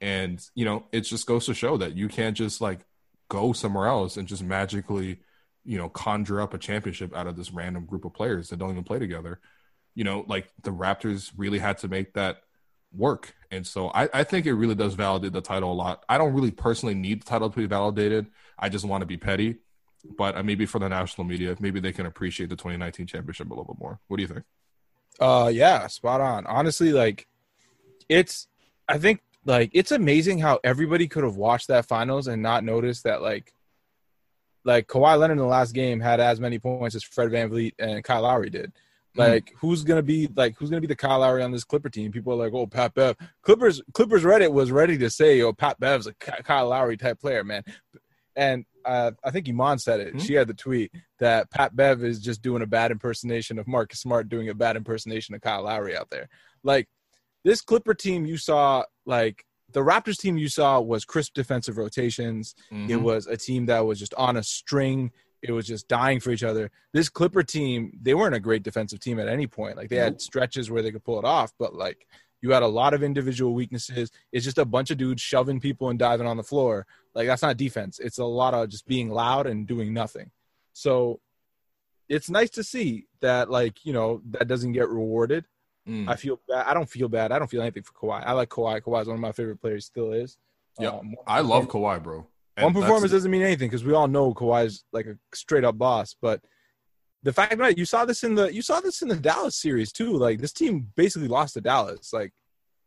[0.00, 2.80] And, you know, it just goes to show that you can't just like
[3.28, 5.20] go somewhere else and just magically,
[5.64, 8.70] you know, conjure up a championship out of this random group of players that don't
[8.70, 9.40] even play together.
[9.94, 12.42] You know, like the Raptors really had to make that
[12.92, 13.34] work.
[13.50, 16.04] And so I, I think it really does validate the title a lot.
[16.08, 18.26] I don't really personally need the title to be validated.
[18.58, 19.58] I just want to be petty
[20.16, 23.50] but uh, maybe for the national media, maybe they can appreciate the 2019 championship a
[23.50, 23.98] little bit more.
[24.08, 24.44] What do you think?
[25.20, 26.46] Uh, yeah, spot on.
[26.46, 27.26] Honestly, like
[28.08, 28.46] it's,
[28.88, 33.04] I think like it's amazing how everybody could have watched that finals and not noticed
[33.04, 33.52] that like,
[34.64, 38.04] like Kawhi Leonard in the last game had as many points as Fred VanVleet and
[38.04, 38.72] Kyle Lowry did.
[39.18, 39.32] Hmm.
[39.32, 39.54] Like mm.
[39.60, 42.12] who's gonna be like who's gonna be the Kyle Lowry on this Clipper team?
[42.12, 43.16] People are like, oh Pat Bev.
[43.42, 47.44] Clippers Clippers Reddit was ready to say, oh Pat Bev's a Kyle Lowry type player,
[47.44, 47.62] man.
[48.36, 50.08] And uh, I think Iman said it.
[50.08, 50.18] Mm-hmm.
[50.20, 54.00] She had the tweet that Pat Bev is just doing a bad impersonation of Marcus
[54.00, 56.28] Smart doing a bad impersonation of Kyle Lowry out there.
[56.62, 56.88] Like
[57.44, 62.54] this Clipper team you saw, like the Raptors team you saw was crisp defensive rotations.
[62.72, 62.90] Mm-hmm.
[62.90, 65.10] It was a team that was just on a string.
[65.42, 66.70] It was just dying for each other.
[66.92, 69.76] This Clipper team, they weren't a great defensive team at any point.
[69.76, 72.06] Like they had stretches where they could pull it off, but like
[72.40, 74.10] you had a lot of individual weaknesses.
[74.32, 76.86] It's just a bunch of dudes shoving people and diving on the floor.
[77.14, 77.98] Like that's not defense.
[77.98, 80.30] It's a lot of just being loud and doing nothing.
[80.72, 81.20] So
[82.08, 85.44] it's nice to see that like, you know, that doesn't get rewarded.
[85.88, 86.08] Mm.
[86.08, 86.66] I feel bad.
[86.66, 87.32] I don't feel bad.
[87.32, 88.24] I don't feel anything for Kawhi.
[88.24, 88.82] I like Kawhi.
[88.82, 90.36] Kawhi is one of my favorite players, still is.
[90.78, 90.90] Yeah.
[90.90, 92.26] Um, I love Kawhi, bro.
[92.60, 96.14] One performance doesn't mean anything because we all know Kawhi's like a straight up boss,
[96.20, 96.40] but
[97.22, 99.92] the fact that you saw this in the you saw this in the Dallas series
[99.92, 100.12] too.
[100.16, 102.32] Like this team basically lost to Dallas, like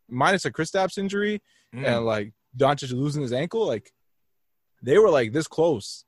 [0.09, 1.41] minus a Kristaps injury
[1.75, 1.85] mm.
[1.85, 3.67] and like Doncic losing his ankle.
[3.67, 3.91] Like
[4.81, 6.05] they were like this close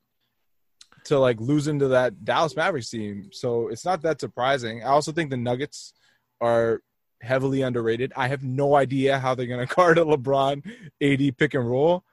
[1.06, 3.30] to like losing to that Dallas Mavericks team.
[3.32, 4.84] So it's not that surprising.
[4.84, 5.94] I also think the Nuggets
[6.40, 6.82] are
[7.22, 8.14] heavily underrated.
[8.16, 10.66] I have no idea how they're going to guard a LeBron
[11.02, 12.04] AD pick and roll,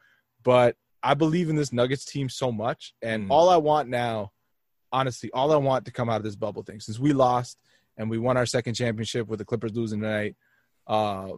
[0.42, 2.94] but I believe in this Nuggets team so much.
[3.02, 3.30] And mm.
[3.30, 4.32] all I want now
[4.92, 7.58] honestly, all I want to come out of this bubble thing, since we lost
[7.96, 10.36] and we won our second championship with the Clippers losing tonight,
[10.86, 11.28] uh,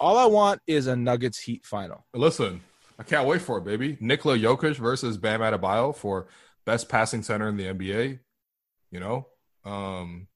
[0.00, 2.04] all I want is a Nuggets Heat final.
[2.14, 2.60] Listen,
[2.98, 3.96] I can't wait for it, baby.
[4.00, 6.26] Nikola Jokic versus Bam Adebayo for
[6.64, 8.18] best passing center in the NBA.
[8.90, 9.26] You know,
[9.64, 10.28] um,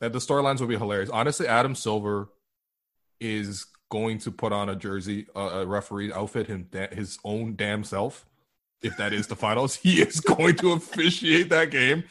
[0.00, 1.10] the storylines will be hilarious.
[1.10, 2.28] Honestly, Adam Silver
[3.20, 7.84] is going to put on a jersey, uh, a referee outfit, him his own damn
[7.84, 8.24] self
[8.82, 12.04] if that is the finals, he is going to officiate that game,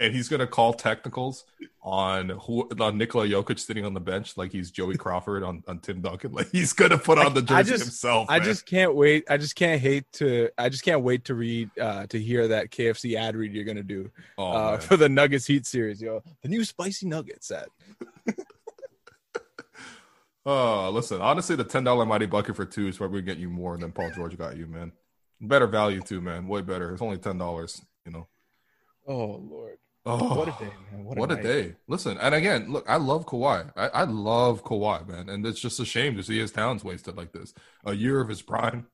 [0.00, 1.44] and he's going to call technicals
[1.82, 5.80] on who on Nikola Jokic sitting on the bench like he's Joey Crawford on, on
[5.80, 6.32] Tim Duncan.
[6.32, 8.26] Like he's going to put on the jersey I just, himself.
[8.30, 9.24] I just can't wait.
[9.28, 10.48] I just can't hate to.
[10.56, 13.76] I just can't wait to read uh to hear that KFC ad read you're going
[13.76, 16.00] to do oh, uh, for the Nuggets Heat series.
[16.00, 17.68] Yo, the new spicy Nuggets set.
[20.46, 21.20] Oh, listen.
[21.20, 24.10] Honestly, the ten dollar mighty bucket for two is probably get you more than Paul
[24.14, 24.92] George got you, man.
[25.40, 26.48] Better value too, man.
[26.48, 26.92] Way better.
[26.92, 27.82] It's only ten dollars.
[28.04, 28.28] You know.
[29.06, 29.78] Oh Lord.
[30.06, 31.04] Oh, what a day, man.
[31.04, 31.76] What a, what a day.
[31.88, 33.70] Listen, and again, look, I love Kawhi.
[33.74, 35.30] I, I love Kawhi, man.
[35.30, 37.54] And it's just a shame to see his talents wasted like this.
[37.86, 38.86] A year of his prime,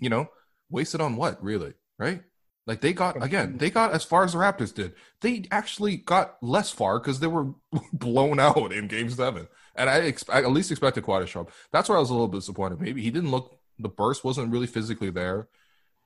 [0.00, 0.30] you know,
[0.70, 1.74] wasted on what, really?
[1.98, 2.22] Right?
[2.66, 4.94] Like they got again, they got as far as the Raptors did.
[5.22, 7.54] They actually got less far because they were
[7.92, 9.48] blown out in Game Seven,
[9.78, 11.48] and I, exp- I at least expected show.
[11.72, 12.80] That's where I was a little bit disappointed.
[12.80, 15.48] Maybe he didn't look the burst wasn't really physically there,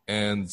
[0.07, 0.49] and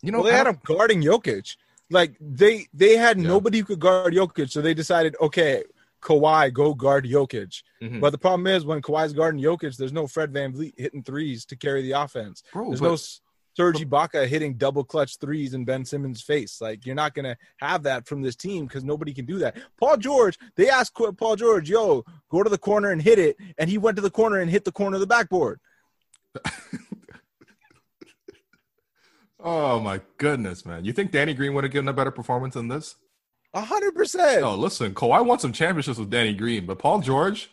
[0.00, 1.56] you know well, they had him guarding Jokic.
[1.90, 3.28] Like they they had yeah.
[3.28, 5.64] nobody who could guard Jokic, so they decided, okay,
[6.00, 7.62] Kawhi, go guard Jokic.
[7.82, 8.00] Mm-hmm.
[8.00, 11.44] But the problem is when Kawhi's guarding Jokic, there's no Fred Van VanVleet hitting threes
[11.46, 12.42] to carry the offense.
[12.52, 12.96] Bro, there's no
[13.54, 16.60] Serge Ibaka hitting double clutch threes in Ben Simmons' face.
[16.60, 19.56] Like you're not gonna have that from this team because nobody can do that.
[19.78, 23.68] Paul George, they asked Paul George, "Yo, go to the corner and hit it," and
[23.68, 25.60] he went to the corner and hit the corner of the backboard.
[29.40, 30.84] oh my goodness, man!
[30.84, 32.96] You think Danny Green would have given a better performance than this?
[33.54, 34.42] A hundred percent.
[34.44, 37.50] Oh, listen, Cole, I want some championships with Danny Green, but Paul George,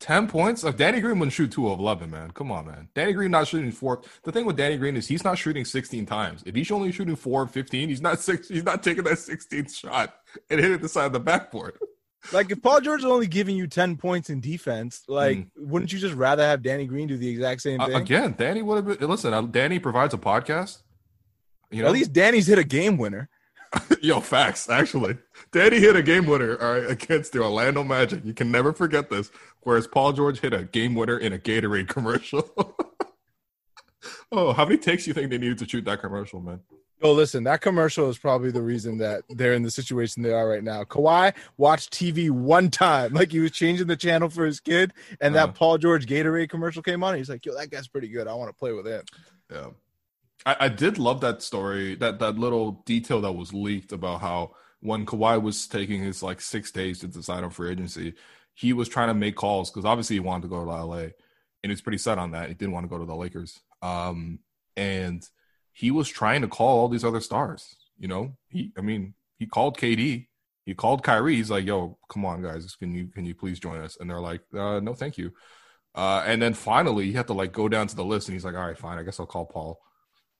[0.00, 0.64] 10 points?
[0.64, 2.30] If Danny Green wouldn't shoot 2 of 11, man.
[2.30, 2.88] Come on, man.
[2.94, 4.02] Danny Green not shooting 4.
[4.22, 6.42] The thing with Danny Green is he's not shooting 16 times.
[6.46, 9.74] If he's only shooting 4 of 15, he's not six, he's not taking that 16th
[9.74, 10.14] shot
[10.50, 11.78] and hitting the side of the backboard.
[12.32, 15.46] Like if Paul George is only giving you 10 points in defense, like mm.
[15.56, 17.94] wouldn't you just rather have Danny Green do the exact same thing?
[17.94, 20.82] Uh, again, Danny would have been listen, uh, Danny provides a podcast.
[21.70, 23.28] You know, at least Danny's hit a game winner.
[24.02, 24.68] Yo, facts.
[24.68, 25.18] Actually,
[25.52, 28.24] Danny hit a game winner all right, against the Orlando Magic.
[28.24, 29.30] You can never forget this.
[29.62, 32.48] Whereas Paul George hit a game winner in a Gatorade commercial.
[34.32, 36.60] oh, how many takes do you think they needed to shoot that commercial, man?
[37.00, 40.48] Oh, listen, that commercial is probably the reason that they're in the situation they are
[40.48, 40.82] right now.
[40.82, 45.36] Kawhi watched TV one time, like he was changing the channel for his kid, and
[45.36, 45.46] uh-huh.
[45.46, 47.16] that Paul George Gatorade commercial came on.
[47.16, 48.26] he's like, "Yo, that guy's pretty good.
[48.26, 49.02] I want to play with him."
[49.48, 49.66] Yeah,
[50.46, 54.52] I, I did love that story, that that little detail that was leaked about how
[54.80, 58.14] when Kawhi was taking his like six days to decide on free agency,
[58.54, 61.06] he was trying to make calls because obviously he wanted to go to LA,
[61.62, 62.48] and he's pretty set on that.
[62.48, 64.40] He didn't want to go to the Lakers, um,
[64.76, 65.26] and
[65.72, 67.76] he was trying to call all these other stars.
[67.98, 70.28] You know, he, I mean, he called KD,
[70.68, 71.36] he called Kyrie.
[71.36, 74.20] He's like, "Yo, come on, guys, can you can you please join us?" And they're
[74.20, 75.32] like, uh, "No, thank you."
[75.94, 78.44] Uh, and then finally, he had to like go down to the list, and he's
[78.44, 79.80] like, "All right, fine, I guess I'll call Paul."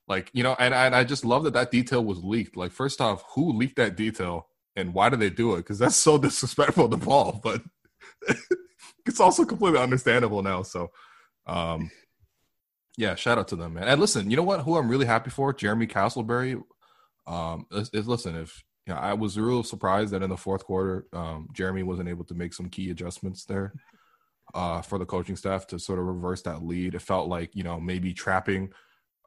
[0.09, 2.57] Like, you know, and, and I just love that that detail was leaked.
[2.57, 5.59] Like, first off, who leaked that detail and why did they do it?
[5.59, 7.63] Because that's so disrespectful to Paul, but
[9.07, 10.63] it's also completely understandable now.
[10.63, 10.91] So,
[11.47, 11.91] um,
[12.97, 13.87] yeah, shout out to them, man.
[13.87, 14.61] And listen, you know what?
[14.61, 16.61] Who I'm really happy for, Jeremy Castleberry.
[17.27, 20.65] Um, is, is listen, if you know, I was real surprised that in the fourth
[20.65, 23.73] quarter, um, Jeremy wasn't able to make some key adjustments there
[24.55, 26.95] uh, for the coaching staff to sort of reverse that lead.
[26.95, 28.73] It felt like you know maybe trapping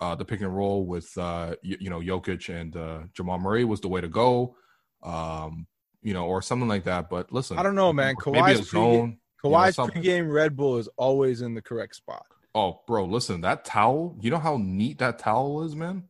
[0.02, 3.64] uh, the pick and roll with uh, you, you, know Jokic and uh, Jamal Murray
[3.64, 4.56] was the way to go,
[5.04, 5.68] um,
[6.02, 7.10] you know, or something like that.
[7.10, 8.16] But listen, I don't know, man.
[8.16, 12.26] Kawhi's, zone, Kawhi's you know, pregame Red Bull is always in the correct spot.
[12.54, 14.18] Oh, bro, listen, that towel.
[14.20, 16.06] You know how neat that towel is, man.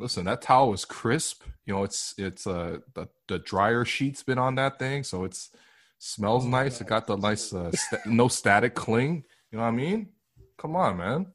[0.00, 1.42] Listen, that towel is crisp.
[1.66, 5.50] You know, it's it's uh the the dryer sheet's been on that thing, so it's
[5.98, 6.80] smells oh, nice.
[6.80, 9.24] It got the nice uh, st- no static cling.
[9.50, 10.08] You know what I mean?
[10.56, 11.26] Come on, man.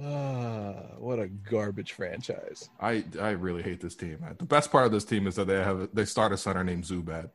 [0.00, 2.70] Ah, what a garbage franchise.
[2.80, 4.18] I I really hate this team.
[4.20, 4.36] Man.
[4.38, 6.84] The best part of this team is that they have they start a center named
[6.84, 7.30] Zubac.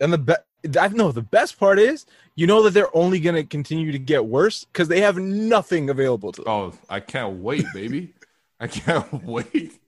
[0.00, 3.36] And the be- I know the best part is you know that they're only going
[3.36, 6.50] to continue to get worse because they have nothing available to them.
[6.50, 8.14] Oh, I can't wait, baby!
[8.60, 9.80] I can't wait.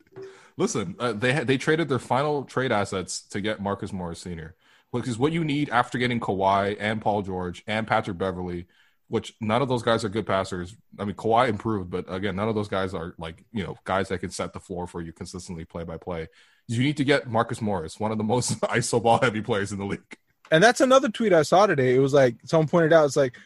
[0.57, 4.55] Listen, uh, they they traded their final trade assets to get Marcus Morris Sr.,
[4.93, 8.67] which is what you need after getting Kawhi and Paul George and Patrick Beverley
[9.09, 10.75] which none of those guys are good passers.
[10.99, 14.09] I mean, Kawhi improved, but again, none of those guys are like, you know, guys
[14.09, 16.29] that can set the floor for you consistently play by play.
[16.67, 19.79] You need to get Marcus Morris, one of the most iso ball heavy players in
[19.79, 20.17] the league.
[20.51, 21.95] And that's another tweet I saw today.
[21.95, 23.37] It was like someone pointed out, it's like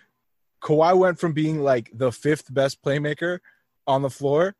[0.62, 3.40] Kawhi went from being like the fifth best playmaker
[3.86, 4.54] on the floor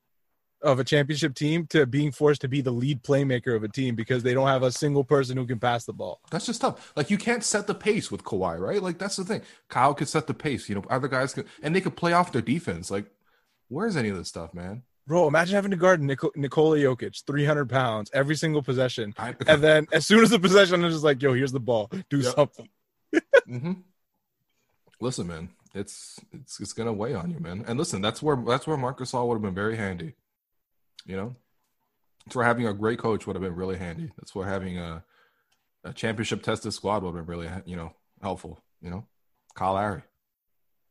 [0.63, 3.95] of a championship team to being forced to be the lead playmaker of a team
[3.95, 6.21] because they don't have a single person who can pass the ball.
[6.31, 6.93] That's just tough.
[6.97, 8.83] Like you can't set the pace with Kawhi, right?
[8.83, 9.43] Like that's the thing.
[9.69, 10.69] Kyle could set the pace.
[10.69, 12.91] You know, other guys can, and they could play off their defense.
[12.91, 13.07] Like,
[13.69, 14.83] where's any of this stuff, man?
[15.07, 19.15] Bro, imagine having to guard Nik- Nikola Jokic, 300 pounds, every single possession.
[19.19, 21.91] I, and then as soon as the possession is just like, yo, here's the ball.
[22.11, 22.35] Do yep.
[22.35, 22.69] something.
[23.49, 23.73] mm-hmm.
[25.01, 27.65] Listen, man, it's it's it's gonna weigh on you, man.
[27.67, 30.15] And listen, that's where that's where Marc Gasol would have been very handy.
[31.07, 31.37] You know,
[32.25, 34.11] that's where having a great coach would have been really handy.
[34.17, 35.05] That's where having a
[35.83, 38.63] a championship tested squad would have been really you know helpful.
[38.81, 39.07] You know,
[39.55, 40.03] Kyle Lowry.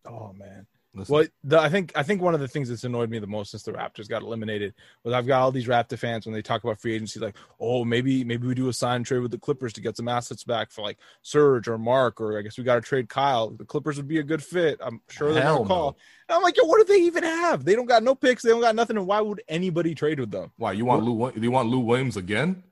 [0.06, 1.14] Oh man, Listen.
[1.14, 3.52] Well, the, I think I think one of the things that's annoyed me the most
[3.52, 4.74] since the Raptors got eliminated
[5.04, 7.86] was I've got all these Raptor fans when they talk about free agency, like, oh,
[7.86, 10.72] maybe maybe we do a sign trade with the Clippers to get some assets back
[10.72, 13.52] for like Serge or Mark, or I guess we got to trade Kyle.
[13.52, 14.80] The Clippers would be a good fit.
[14.82, 15.98] I'm sure they're gonna call.
[16.28, 16.36] No.
[16.38, 17.66] I'm like, yo, what do they even have?
[17.66, 18.42] They don't got no picks.
[18.42, 18.98] They don't got nothing.
[18.98, 20.52] And why would anybody trade with them?
[20.58, 21.36] Why you want what?
[21.36, 21.44] Lou?
[21.44, 22.64] You want Lou Williams again?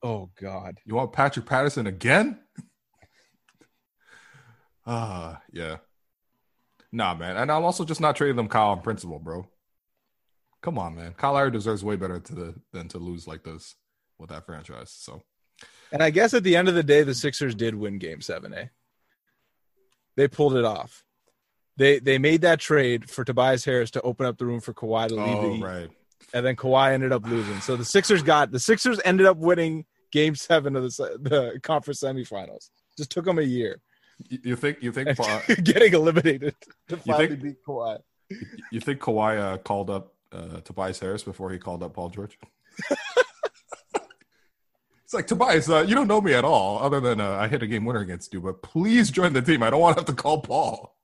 [0.00, 2.38] Oh God, you want Patrick Patterson again?
[4.86, 5.76] Ah, uh, yeah.
[6.94, 7.36] Nah, man.
[7.36, 9.48] And I'm also just not trading them Kyle on principle, bro.
[10.62, 11.12] Come on, man.
[11.16, 13.74] Kyle Lowry deserves way better to the than to lose like this
[14.16, 14.94] with that franchise.
[14.96, 15.20] So
[15.90, 18.54] And I guess at the end of the day, the Sixers did win game seven,
[18.54, 18.66] eh?
[20.16, 21.04] They pulled it off.
[21.76, 25.08] They they made that trade for Tobias Harris to open up the room for Kawhi
[25.08, 25.36] to leave.
[25.36, 25.90] Oh, the, right.
[26.32, 27.60] And then Kawhi ended up losing.
[27.60, 32.00] So the Sixers got the Sixers ended up winning game seven of the the conference
[32.04, 32.70] semifinals.
[32.96, 33.80] Just took them a year.
[34.28, 35.08] You think you think
[35.64, 36.54] getting eliminated
[36.88, 37.98] to finally think, beat Kawhi?
[38.70, 42.38] You think Kawhi uh, called up uh, Tobias Harris before he called up Paul George?
[45.04, 47.62] it's like Tobias, uh, you don't know me at all, other than uh, I hit
[47.62, 48.40] a game winner against you.
[48.40, 49.62] But please join the team.
[49.62, 50.94] I don't want to have to call Paul.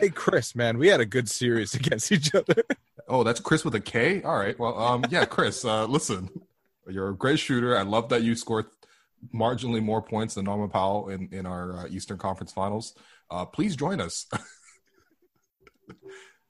[0.00, 2.64] Hey, Chris, man, we had a good series against each other.
[3.08, 4.22] Oh, that's Chris with a K.
[4.22, 4.58] All right.
[4.58, 5.64] Well, um, yeah, Chris.
[5.64, 6.28] Uh, listen,
[6.88, 7.76] you're a great shooter.
[7.76, 8.66] I love that you scored
[9.32, 12.94] marginally more points than Norman Powell in in our uh, Eastern Conference Finals.
[13.30, 14.26] Uh, please join us.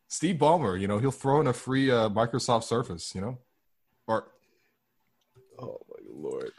[0.09, 3.39] Steve Ballmer, you know, he'll throw in a free uh, Microsoft Surface, you know,
[4.07, 4.29] or
[5.59, 6.51] Oh my lord!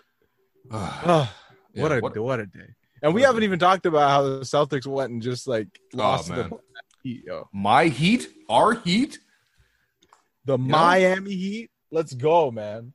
[0.72, 1.32] Oh,
[1.76, 2.76] what Yeah, a what- what, a day!
[3.02, 6.36] And we haven't even talked about how the Celtics went and just like lost to
[6.36, 6.50] man.
[6.50, 6.58] the
[7.04, 7.48] Heat, yo.
[7.54, 9.20] my Heat, our Heat.
[10.46, 11.70] The Miami Heat.
[11.92, 12.94] Let's go, man.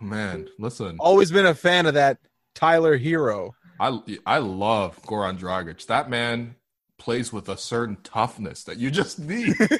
[0.00, 2.18] Man, listen, Always been a fan of that
[2.54, 3.52] Tyler Herro.
[3.80, 5.86] I I love Goran Dragic.
[5.86, 6.56] That man
[6.98, 9.54] plays with a certain toughness that you just need.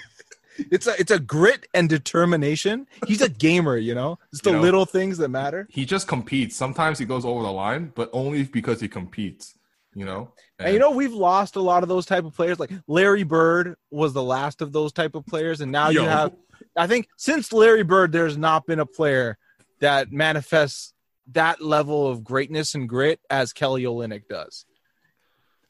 [0.70, 2.86] It's a it's a grit and determination.
[3.06, 4.18] He's a gamer, you know.
[4.32, 5.66] It's the You know, little things that matter.
[5.70, 6.56] he just competes.
[6.56, 9.54] Sometimes he goes over the line, but only because he competes.
[9.94, 12.58] You know, And you know, we've lost a lot of those type of players.
[12.58, 16.02] Like Larry Bird was the last of those type of players, and now Yo.
[16.02, 16.32] you have.
[16.76, 19.36] I think since Larry Bird, there's not been a player
[19.80, 20.92] that manifests
[21.30, 24.64] that level of greatness and grit as Kelly Olynyk does.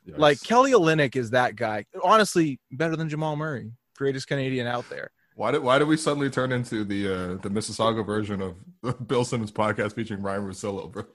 [0.04, 0.18] Yes.
[0.18, 1.84] Like Kelly Olynyk is that guy.
[2.02, 5.10] Honestly, better than Jamal Murray, greatest Canadian out there.
[5.36, 8.56] why did why did we suddenly turn into the uh, the Mississauga version of
[9.06, 11.04] Bill Simmons podcast featuring Ryan Russillo, bro?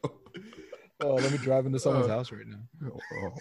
[0.99, 2.89] Oh, let me drive into someone's Uh, house right now.
[3.23, 3.33] Oh.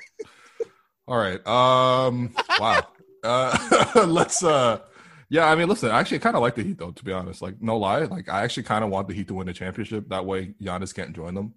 [1.09, 1.41] All right.
[1.47, 2.35] Um.
[2.61, 2.87] Wow.
[3.25, 4.43] Uh, let's.
[4.45, 4.81] Uh.
[5.29, 5.47] Yeah.
[5.47, 5.91] I mean, listen.
[5.91, 6.93] I actually kind of like the Heat, though.
[6.93, 9.35] To be honest, like no lie, like I actually kind of want the Heat to
[9.35, 10.09] win the championship.
[10.09, 11.55] That way, Giannis can't join them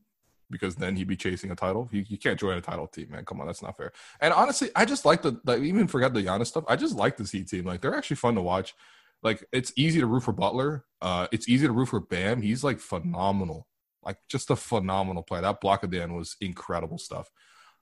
[0.49, 1.87] because then he'd be chasing a title.
[1.91, 3.25] You, you can't join a title team, man.
[3.25, 3.91] Come on, that's not fair.
[4.19, 6.63] And honestly, I just like the like even forget the Giannis stuff.
[6.67, 7.65] I just like this Heat team.
[7.65, 8.73] Like they're actually fun to watch.
[9.21, 10.85] Like it's easy to root for Butler.
[11.01, 12.41] Uh, it's easy to root for Bam.
[12.41, 13.67] He's like phenomenal.
[14.03, 15.41] Like just a phenomenal player.
[15.41, 17.29] That block of the end was incredible stuff.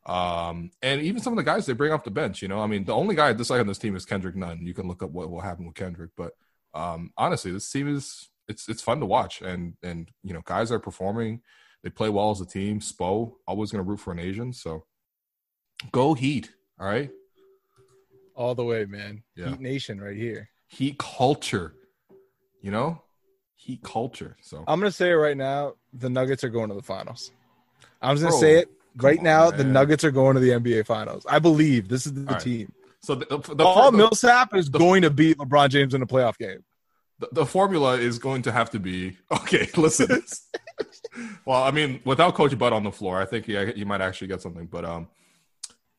[0.08, 2.68] Um, and even some of the guys they bring off the bench, you know, I
[2.68, 4.66] mean, the only guy I dislike on this team is Kendrick Nunn.
[4.66, 6.32] You can look up what will happen with Kendrick, but
[6.74, 10.72] um, honestly, this team is it's it's fun to watch, and and you know, guys
[10.72, 11.42] are performing.
[11.84, 12.80] They play well as a team.
[12.80, 14.86] Spo always going to root for an Asian, so
[15.92, 16.52] go Heat.
[16.80, 17.10] All right,
[18.34, 19.24] All the way, man.
[19.36, 19.50] Yeah.
[19.50, 20.50] Heat Nation right here.
[20.68, 21.74] Heat culture.
[22.62, 23.02] You know,
[23.56, 24.38] Heat culture.
[24.42, 25.74] So I'm gonna say it right now.
[25.92, 27.32] The Nuggets are going to the finals.
[28.02, 28.70] I'm just gonna Bro, say it
[29.02, 29.52] right on, now.
[29.52, 29.64] The.
[29.64, 31.26] Nuggets are going to the NBA finals.
[31.30, 32.40] I believe this is the right.
[32.40, 32.72] team.
[33.02, 36.02] so the, the, the, Paul the- Millsap is the- going to beat LeBron James in
[36.02, 36.64] a playoff game.
[37.20, 39.68] the, the formula is going to have to be okay.
[39.76, 40.22] Listen,
[41.46, 44.28] well, I mean, without Coach Bud on the floor, I think he he might actually
[44.28, 44.66] get something.
[44.68, 45.08] But um,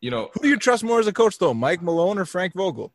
[0.01, 2.55] you know, Who do you trust more as a coach, though, Mike Malone or Frank
[2.55, 2.92] Vogel?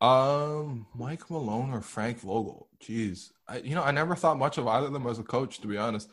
[0.00, 2.68] um, Mike Malone or Frank Vogel.
[2.82, 5.58] Jeez, I, you know, I never thought much of either of them as a coach,
[5.60, 6.10] to be honest.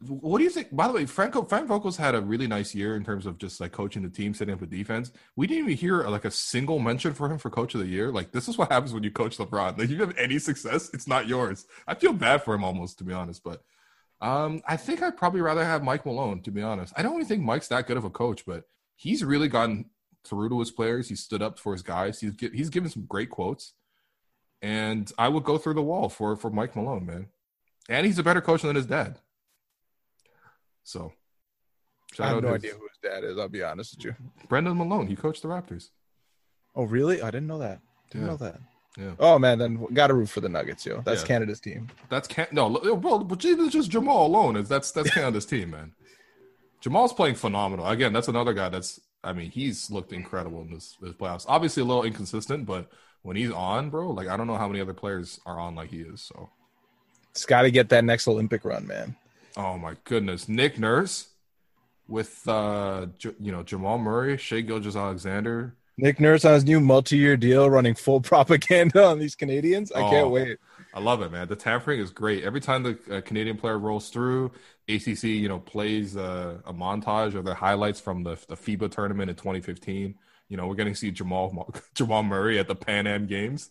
[0.00, 0.76] What do you think?
[0.76, 3.60] By the way, Franco Frank Vogel's had a really nice year in terms of just
[3.60, 5.10] like coaching the team, setting up a defense.
[5.36, 8.12] We didn't even hear like a single mention for him for coach of the year.
[8.12, 9.78] Like this is what happens when you coach LeBron.
[9.78, 11.66] Like if you have any success, it's not yours.
[11.86, 13.42] I feel bad for him almost, to be honest.
[13.42, 13.62] But
[14.20, 16.92] um, I think I'd probably rather have Mike Malone, to be honest.
[16.96, 18.64] I don't even think Mike's that good of a coach, but
[18.96, 19.86] he's really gotten
[20.24, 21.08] through to his players.
[21.08, 22.20] He's stood up for his guys.
[22.20, 23.72] He's he's given some great quotes,
[24.60, 27.28] and I would go through the wall for for Mike Malone, man.
[27.88, 29.20] And he's a better coach than his dad.
[30.86, 31.12] So,
[32.20, 33.36] I have no his- idea who his dad is.
[33.38, 34.14] I'll be honest with you.
[34.48, 35.08] Brendan Malone.
[35.08, 35.90] He coached the Raptors.
[36.76, 37.20] Oh, really?
[37.20, 37.80] I didn't know that.
[38.10, 38.30] Didn't Yeah.
[38.32, 38.60] know that.
[38.96, 39.14] Yeah.
[39.18, 41.02] Oh man, then got to root for the Nuggets, yo.
[41.02, 41.26] That's Yeah.
[41.28, 41.88] Canada's team.
[42.08, 45.92] That's can no, well, but just Jamal alone is that's that's Canada's team, man.
[46.80, 47.86] Jamal's playing phenomenal.
[47.86, 51.44] Again, that's another guy that's I mean, he's looked incredible in this, this playoffs.
[51.48, 52.88] Obviously a little inconsistent, but
[53.22, 55.90] when he's on, bro, like I don't know how many other players are on like
[55.90, 56.22] he is.
[56.22, 56.48] So
[57.32, 59.16] It's got to get that next Olympic run, man.
[59.56, 60.48] Oh my goodness.
[60.48, 61.28] Nick Nurse
[62.08, 65.74] with uh J- you know, Jamal Murray, Shai Gilgeous Alexander.
[65.98, 69.90] Nick Nurse on his new multi-year deal, running full propaganda on these Canadians.
[69.92, 70.10] I Oh.
[70.10, 70.58] can't wait.
[70.92, 71.46] I love it, man.
[71.48, 72.44] The tampering is great.
[72.44, 74.50] Every time the uh, Canadian player rolls through,
[74.88, 79.28] ACC, you know, plays uh, a montage of the highlights from the the FIBA tournament
[79.30, 80.14] in 2015.
[80.48, 83.70] You know, we're going to see Jamal Jamal Murray at the Pan Am Games,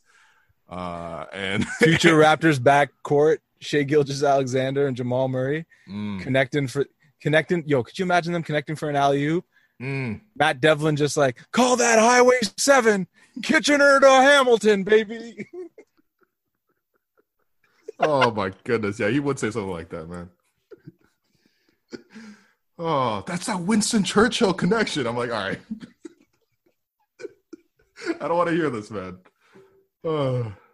[0.69, 6.85] uh, and Future Raptors backcourt: Shai Gilgeous Alexander and Jamal Murray Mm, connecting for
[7.21, 7.63] connecting.
[7.67, 9.45] Yo, could you imagine them connecting for an alley oop?
[9.81, 10.21] mm.
[10.35, 13.07] Matt Devlin just like call that Highway Seven,
[13.43, 15.47] Kitchener to Hamilton, baby.
[17.99, 20.29] oh my goodness, yeah, he would say something like that, man.
[22.77, 25.07] Oh, that's that Winston Churchill connection.
[25.07, 25.61] I'm like, all right.
[28.19, 29.17] I don't want to hear this, man.
[30.05, 30.49] Uh,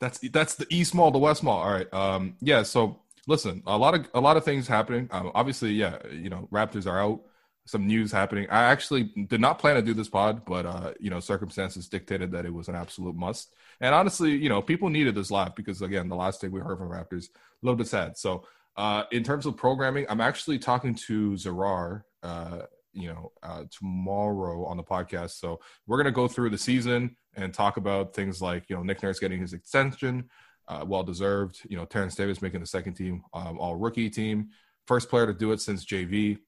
[0.00, 1.58] that's that's the East Mall, the West Mall.
[1.58, 1.92] All right.
[1.94, 2.62] Um, yeah.
[2.62, 5.08] So listen, a lot of a lot of things happening.
[5.12, 5.98] Um, obviously, yeah.
[6.10, 7.20] You know, Raptors are out.
[7.66, 8.46] some news happening.
[8.50, 12.32] I actually did not plan to do this pod, but uh, you know, circumstances dictated
[12.32, 13.52] that it was an absolute must.
[13.80, 16.78] And honestly, you know, people needed this live because again, the last thing we heard
[16.78, 18.16] from Raptors, a little bit sad.
[18.18, 18.44] So,
[18.76, 22.62] uh, in terms of programming, I'm actually talking to Zarar, uh,
[22.92, 25.32] you know, uh, tomorrow on the podcast.
[25.32, 29.02] So we're gonna go through the season and talk about things like you know Nick
[29.02, 30.28] Nurse getting his extension,
[30.68, 31.60] uh, well deserved.
[31.68, 34.50] You know, Terence Davis making the second team um, All Rookie team,
[34.86, 36.38] first player to do it since JV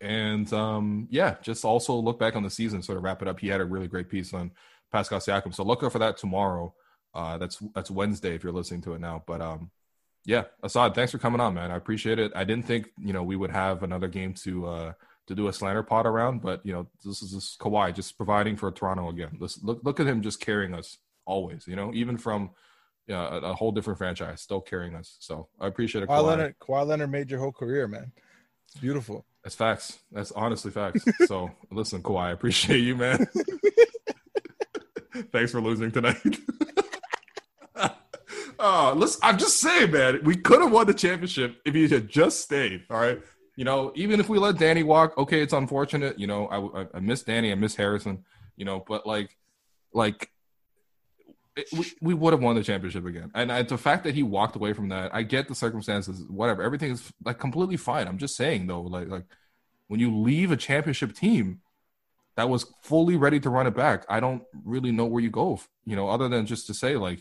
[0.00, 3.40] and um, yeah, just also look back on the season, sort of wrap it up.
[3.40, 4.52] He had a really great piece on
[4.90, 6.74] Pascal Siakam, so look out for that tomorrow.
[7.14, 9.22] Uh, that's that's Wednesday if you're listening to it now.
[9.26, 9.70] But um,
[10.24, 11.70] yeah, Assad, thanks for coming on, man.
[11.70, 12.32] I appreciate it.
[12.34, 14.92] I didn't think you know we would have another game to uh,
[15.26, 18.56] to do a slander pot around, but you know this is this Kawhi just providing
[18.56, 19.36] for Toronto again.
[19.38, 21.66] Let's look look at him just carrying us always.
[21.66, 22.50] You know, even from
[23.08, 25.16] a, whole different franchise, still carrying us.
[25.20, 26.08] So I appreciate it.
[26.08, 28.12] Kawhi, Kawhi Leonard, Kawhi Leonard made your whole career, man.
[28.66, 29.24] It's beautiful.
[29.42, 29.98] That's facts.
[30.10, 31.04] That's honestly facts.
[31.26, 33.26] so listen, Kawhi, I appreciate you, man.
[35.32, 36.38] Thanks for losing tonight.
[38.58, 42.08] uh, listen, I'm just saying, man, we could have won the championship if he had
[42.08, 42.84] just stayed.
[42.88, 43.20] All right.
[43.62, 46.18] You know, even if we let Danny walk, okay, it's unfortunate.
[46.18, 48.24] You know, I, I, miss Danny, I miss Harrison,
[48.56, 49.36] you know, but like,
[49.92, 50.32] like
[51.54, 53.30] it, we, we would have won the championship again.
[53.36, 56.60] And I, the fact that he walked away from that, I get the circumstances, whatever.
[56.60, 58.08] Everything is like completely fine.
[58.08, 59.26] I'm just saying though, like like
[59.86, 61.60] when you leave a championship team
[62.34, 65.60] that was fully ready to run it back, I don't really know where you go.
[65.86, 67.20] You know, other than just to say like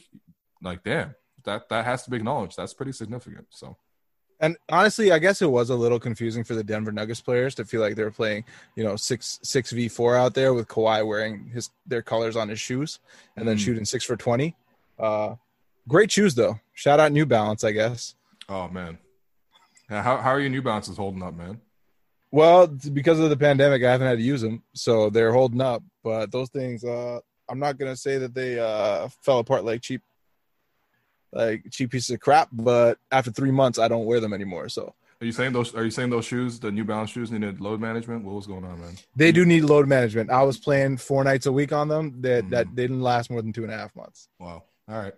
[0.64, 1.14] like damn,
[1.44, 2.58] that that has to be acknowledged.
[2.58, 3.46] That's pretty significant.
[3.52, 3.78] So.
[4.42, 7.66] And honestly, I guess it was a little confusing for the Denver Nuggets players to
[7.66, 8.44] feel like they were playing,
[8.76, 12.50] you know, six six v four out there with Kawhi wearing his their colors on
[12.50, 13.00] his shoes
[13.36, 13.50] and mm.
[13.50, 14.56] then shooting six for twenty.
[14.98, 15.36] Uh,
[15.88, 16.60] great shoes though.
[16.74, 18.16] Shout out New Balance, I guess.
[18.50, 18.98] Oh man,
[19.88, 21.62] how how are your New Balances holding up, man?
[22.32, 25.84] Well, because of the pandemic, I haven't had to use them, so they're holding up.
[26.04, 30.02] But those things, uh, I'm not gonna say that they uh, fell apart like cheap
[31.32, 32.50] like cheap pieces of crap.
[32.52, 34.70] But after three months, I don't wear them anymore.
[34.70, 35.76] So are you saying those?
[35.76, 38.26] Are you saying those shoes, the New Balance shoes, needed load management?
[38.26, 38.96] What was going on, man?
[39.16, 40.32] They do need load management.
[40.32, 42.22] I was playing four nights a week on them.
[42.22, 42.50] That mm-hmm.
[42.50, 44.30] that didn't last more than two and a half months.
[44.40, 44.64] Wow.
[44.90, 45.14] All right.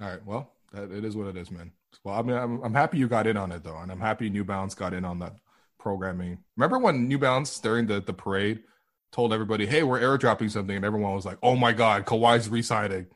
[0.00, 0.24] All right.
[0.24, 1.72] Well, that, it is what it is, man.
[2.04, 4.30] Well, I mean, I'm, I'm happy you got in on it though, and I'm happy
[4.30, 5.34] New Balance got in on that
[5.80, 6.38] programming.
[6.56, 8.62] Remember when New Balance during the the parade
[9.12, 13.06] told everybody, "Hey, we're airdropping something," and everyone was like, "Oh my god, Kawhi's resigning!"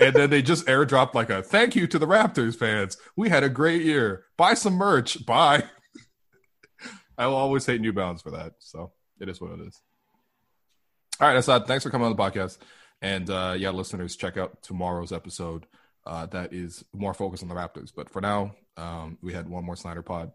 [0.00, 2.96] and then they just airdropped like a thank you to the Raptors fans.
[3.16, 4.24] We had a great year.
[4.36, 5.24] Buy some merch.
[5.26, 5.64] Bye.
[7.18, 8.54] I will always hate New Balance for that.
[8.58, 9.80] So it is what it is.
[11.20, 12.58] All right, Assad, thanks for coming on the podcast.
[13.00, 15.66] And uh, yeah, listeners, check out tomorrow's episode.
[16.06, 17.92] Uh, that is more focused on the Raptors.
[17.94, 20.32] But for now, um, we had one more Snyder pod.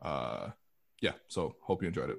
[0.00, 0.50] Uh,
[1.00, 2.18] yeah, so hope you enjoyed it.